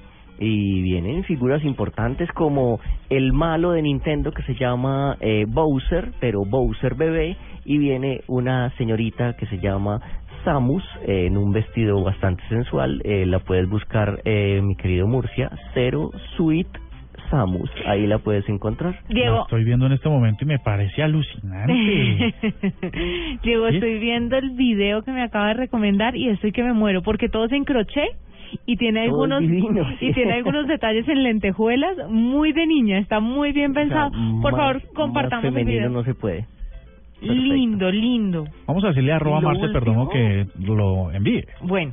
[0.42, 2.80] y vienen figuras importantes como
[3.10, 8.70] el malo de Nintendo que se llama eh, Bowser, pero Bowser bebé, y viene una
[8.76, 10.00] señorita que se llama
[10.44, 13.00] Samus eh, en un vestido bastante sensual.
[13.04, 16.66] Eh, la puedes buscar, eh, mi querido Murcia, Zero Sweet
[17.30, 17.70] Samus.
[17.86, 18.98] Ahí la puedes encontrar.
[19.08, 19.36] Diego.
[19.36, 21.72] La estoy viendo en este momento y me parece alucinante.
[23.42, 23.74] Diego, ¿Sí?
[23.76, 27.28] estoy viendo el video que me acaba de recomendar y estoy que me muero porque
[27.28, 28.10] todo es en crochet
[28.66, 33.52] y tiene algunos divino, y tiene algunos detalles en lentejuelas muy de niña, está muy
[33.52, 34.10] bien pensado.
[34.40, 35.90] Por Más- favor, compartamos más el femenino video.
[35.90, 36.46] no se puede.
[37.20, 38.44] Lindo, lindo.
[38.66, 41.44] Vamos a decirle a arroba Marce Perdomo que lo envíe.
[41.62, 41.92] Bueno.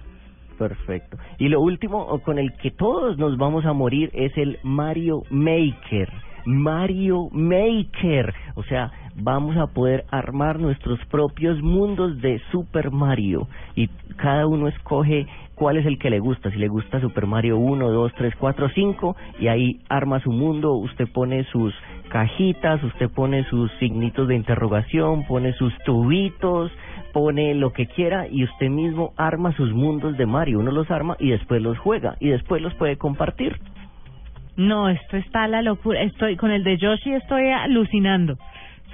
[0.58, 1.18] Perfecto.
[1.38, 5.22] Y lo último o con el que todos nos vamos a morir es el Mario
[5.30, 6.10] Maker.
[6.46, 8.34] Mario Maker.
[8.56, 13.48] O sea, vamos a poder armar nuestros propios mundos de Super Mario.
[13.76, 13.88] Y
[14.18, 16.52] cada uno escoge cuál es el que le gusta.
[16.52, 19.16] Si le gusta Super Mario 1, 2, 3, 4, 5.
[19.40, 20.74] Y ahí arma su mundo.
[20.74, 21.74] Usted pone sus
[22.10, 26.72] cajitas, usted pone sus signitos de interrogación, pone sus tubitos,
[27.14, 30.60] pone lo que quiera y usted mismo arma sus mundos de Mario.
[30.60, 33.60] Uno los arma y después los juega y después los puede compartir.
[34.60, 36.02] No, esto está la locura.
[36.02, 38.38] Estoy con el de Yoshi estoy alucinando.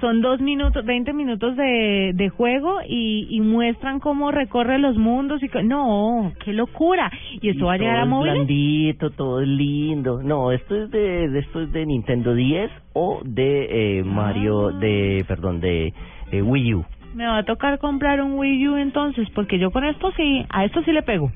[0.00, 5.42] Son dos minutos, veinte minutos de, de juego y, y muestran cómo recorre los mundos
[5.42, 7.10] y no, qué locura.
[7.40, 8.34] Y esto va a llegar a móviles.
[8.34, 10.22] blandito, todo lindo.
[10.22, 14.72] No, esto es de, de esto es de Nintendo 10 o de eh, Mario Ah.
[14.78, 15.94] de, perdón, de
[16.30, 16.84] eh, Wii U.
[17.14, 20.64] Me va a tocar comprar un Wii U entonces, porque yo con esto sí, a
[20.66, 21.32] esto sí le pego.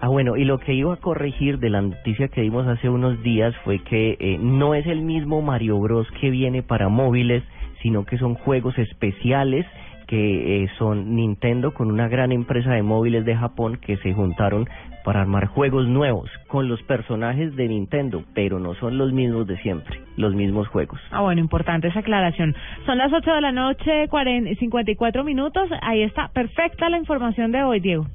[0.00, 3.22] Ah, bueno, y lo que iba a corregir de la noticia que dimos hace unos
[3.22, 7.42] días fue que eh, no es el mismo Mario Bros que viene para móviles,
[7.86, 9.64] sino que son juegos especiales
[10.08, 14.68] que eh, son Nintendo con una gran empresa de móviles de Japón que se juntaron
[15.04, 19.56] para armar juegos nuevos con los personajes de Nintendo, pero no son los mismos de
[19.58, 21.00] siempre, los mismos juegos.
[21.12, 22.56] Ah, bueno, importante esa aclaración.
[22.86, 25.68] Son las 8 de la noche, 40, 54 minutos.
[25.80, 28.06] Ahí está, perfecta la información de hoy, Diego.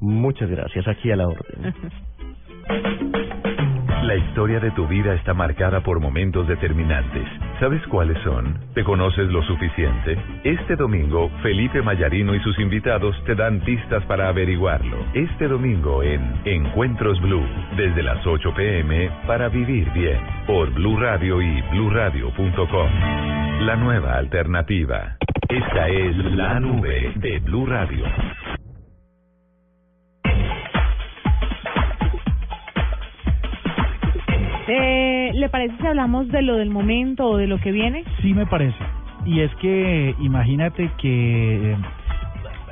[0.00, 1.74] Muchas gracias, aquí a la orden.
[4.04, 7.26] La historia de tu vida está marcada por momentos determinantes.
[7.60, 8.58] ¿Sabes cuáles son?
[8.74, 10.18] ¿Te conoces lo suficiente?
[10.42, 14.96] Este domingo, Felipe Mayarino y sus invitados te dan pistas para averiguarlo.
[15.14, 17.46] Este domingo en Encuentros Blue,
[17.76, 22.90] desde las 8 pm, para vivir bien, por Blue Radio y bluradio.com.
[23.60, 25.16] La nueva alternativa.
[25.48, 28.04] Esta es la nube de Blue Radio.
[34.66, 38.04] Eh, ¿Le parece si hablamos de lo del momento o de lo que viene?
[38.22, 38.78] Sí me parece.
[39.26, 41.76] Y es que imagínate que eh,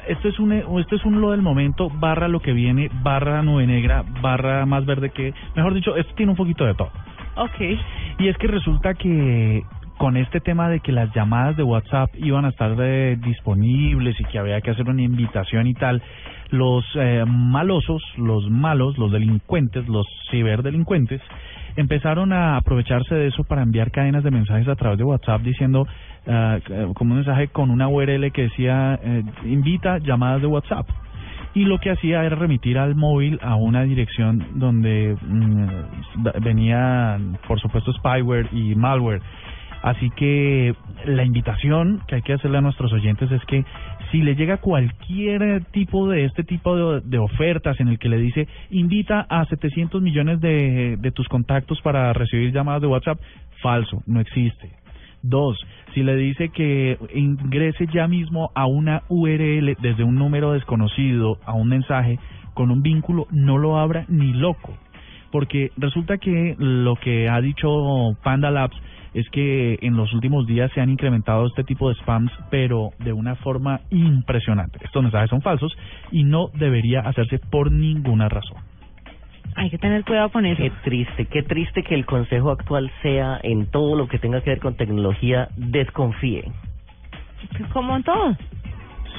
[0.09, 3.67] esto es un esto es un lo del momento barra lo que viene barra nube
[3.67, 6.91] negra barra más verde que mejor dicho esto tiene un poquito de todo.
[7.37, 7.61] Ok.
[8.19, 9.63] Y es que resulta que
[9.99, 14.25] con este tema de que las llamadas de WhatsApp iban a estar eh, disponibles y
[14.25, 16.03] que había que hacer una invitación y tal,
[16.51, 21.21] los eh, malosos, los malos, los delincuentes, los ciberdelincuentes,
[21.77, 25.87] empezaron a aprovecharse de eso para enviar cadenas de mensajes a través de WhatsApp diciendo
[26.27, 26.61] eh,
[26.95, 30.87] como un mensaje con una URL que decía eh, invita llamadas de WhatsApp.
[31.55, 37.19] Y lo que hacía era remitir al móvil a una dirección donde mm, da- venía
[37.47, 39.21] por supuesto spyware y malware.
[39.83, 43.65] Así que la invitación que hay que hacerle a nuestros oyentes es que
[44.13, 48.47] si le llega cualquier tipo de este tipo de, ofertas en el que le dice
[48.71, 53.19] invita a 700 millones de, de tus contactos para recibir llamadas de WhatsApp,
[53.61, 54.71] falso, no existe.
[55.23, 55.57] Dos,
[55.95, 61.55] si le dice que ingrese ya mismo a una URL desde un número desconocido a
[61.55, 62.19] un mensaje
[62.55, 64.77] con un vínculo, no lo abra ni loco.
[65.31, 67.69] Porque resulta que lo que ha dicho
[68.23, 68.77] Panda Labs
[69.15, 73.13] es que en los últimos días se han incrementado este tipo de spams, pero de
[73.13, 74.79] una forma impresionante.
[74.83, 75.77] Estos mensajes son falsos
[76.11, 78.59] y no debería hacerse por ninguna razón.
[79.55, 80.63] Hay que tener cuidado con eso.
[80.63, 84.51] Qué triste, qué triste que el consejo actual sea en todo lo que tenga que
[84.51, 86.51] ver con tecnología, desconfíe.
[87.73, 88.37] Como en todo.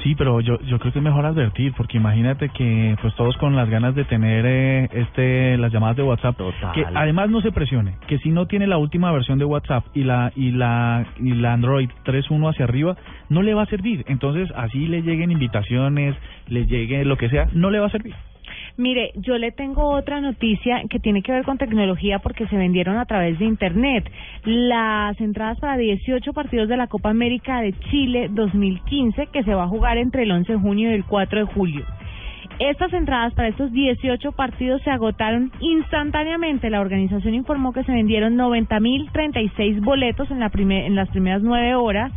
[0.03, 3.55] Sí, pero yo yo creo que es mejor advertir porque imagínate que pues todos con
[3.55, 6.37] las ganas de tener eh, este las llamadas de WhatsApp
[6.73, 10.03] que además no se presione, que si no tiene la última versión de WhatsApp y
[10.03, 12.97] la y la y la Android 3.1 hacia arriba
[13.29, 14.03] no le va a servir.
[14.07, 16.15] Entonces, así le lleguen invitaciones,
[16.47, 18.13] le llegue lo que sea, no le va a servir.
[18.75, 22.97] Mire, yo le tengo otra noticia que tiene que ver con tecnología porque se vendieron
[22.97, 24.09] a través de Internet.
[24.45, 29.65] Las entradas para 18 partidos de la Copa América de Chile 2015 que se va
[29.65, 31.85] a jugar entre el 11 de junio y el 4 de julio.
[32.57, 36.69] Estas entradas para estos 18 partidos se agotaron instantáneamente.
[36.71, 42.11] La organización informó que se vendieron 90.036 boletos en, la en las primeras nueve horas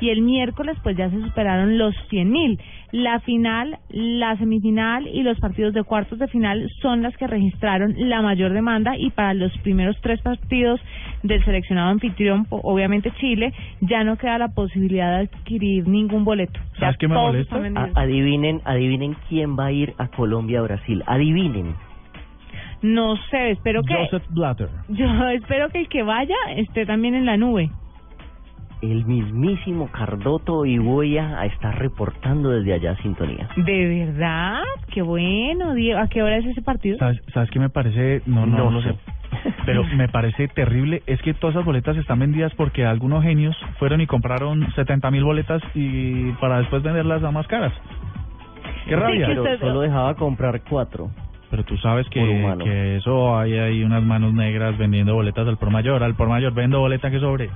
[0.00, 2.58] y el miércoles pues ya se superaron los 100.000.
[2.92, 7.94] La final, la semifinal y los partidos de cuartos de final son las que registraron
[7.96, 10.80] la mayor demanda y para los primeros tres partidos
[11.22, 16.58] del seleccionado anfitrión, obviamente Chile, ya no queda la posibilidad de adquirir ningún boleto.
[16.78, 17.60] ¿Sabes qué me molesta?
[17.94, 21.02] adivinen, adivinen quién va a ir a Colombia o Brasil.
[21.06, 21.74] Adivinen.
[22.82, 24.68] No sé, espero que Joseph Blatter.
[24.88, 27.70] Yo espero que el que vaya esté también en la nube
[28.82, 33.48] el mismísimo Cardoto y voy a estar reportando desde allá sintonía.
[33.56, 34.62] ¿De verdad?
[34.92, 36.00] Qué bueno, Diego.
[36.00, 36.98] ¿A qué hora es ese partido?
[36.98, 38.22] ¿Sabes, sabes qué me parece?
[38.26, 38.94] No, no, no, sé.
[39.66, 41.02] Pero me parece terrible.
[41.06, 45.24] Es que todas esas boletas están vendidas porque algunos genios fueron y compraron 70 mil
[45.24, 47.72] boletas y para después venderlas a más caras.
[48.88, 49.26] Qué rabia.
[49.26, 51.10] pero solo dejaba comprar cuatro.
[51.50, 52.20] Pero tú sabes que,
[52.62, 56.02] que eso hay ahí unas manos negras vendiendo boletas al por mayor.
[56.04, 57.50] Al por mayor vendo boleta que sobre.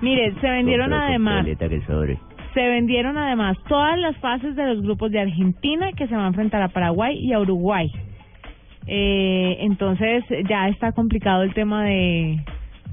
[0.00, 1.46] Mire, se vendieron además.
[2.54, 6.28] Se vendieron además todas las fases de los grupos de Argentina que se van a
[6.28, 7.90] enfrentar a Paraguay y a Uruguay.
[8.86, 12.44] Eh, entonces ya está complicado el tema de,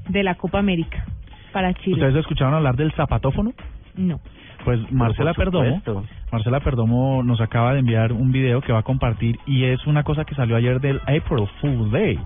[0.08, 1.04] de la Copa América
[1.52, 1.94] para Chile.
[1.94, 3.52] ¿Ustedes escucharon hablar del zapatófono?
[3.94, 4.20] No.
[4.64, 5.82] Pues Marcela Perdomo,
[6.30, 10.04] Marcela Perdomo nos acaba de enviar un video que va a compartir y es una
[10.04, 12.18] cosa que salió ayer del April Fool Day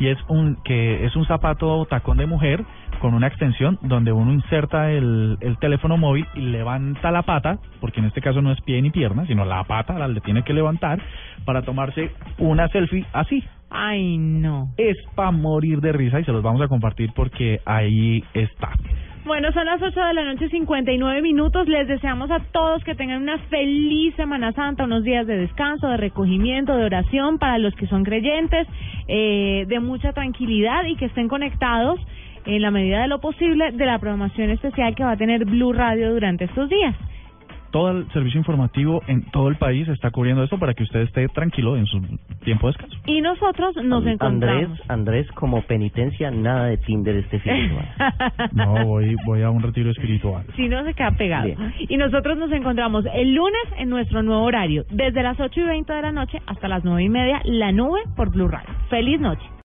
[0.00, 2.64] y es un que es un zapato tacón de mujer
[3.00, 8.00] con una extensión donde uno inserta el, el teléfono móvil y levanta la pata, porque
[8.00, 10.52] en este caso no es pie ni pierna, sino la pata la le tiene que
[10.52, 11.00] levantar
[11.44, 13.44] para tomarse una selfie así.
[13.70, 14.72] Ay, no.
[14.76, 18.70] Es para morir de risa y se los vamos a compartir porque ahí está.
[19.26, 21.66] Bueno, son las 8 de la noche, 59 minutos.
[21.66, 25.96] Les deseamos a todos que tengan una feliz Semana Santa, unos días de descanso, de
[25.96, 28.68] recogimiento, de oración para los que son creyentes,
[29.08, 31.98] eh, de mucha tranquilidad y que estén conectados
[32.44, 35.72] en la medida de lo posible de la programación especial que va a tener Blue
[35.72, 36.94] Radio durante estos días
[37.70, 41.28] todo el servicio informativo en todo el país está cubriendo esto para que usted esté
[41.28, 42.00] tranquilo en su
[42.44, 42.96] tiempo de descanso.
[43.06, 44.64] Y nosotros nos encontramos.
[44.64, 48.48] Andrés, Andrés, como penitencia, nada de Tinder este fin de semana.
[48.52, 50.44] no, voy, voy a un retiro espiritual.
[50.56, 51.48] Si no, se queda pegado.
[51.78, 55.92] Y nosotros nos encontramos el lunes en nuestro nuevo horario, desde las 8 y 20
[55.92, 58.70] de la noche hasta las 9 y media, la nube por Blue Radio.
[58.88, 59.55] Feliz noche.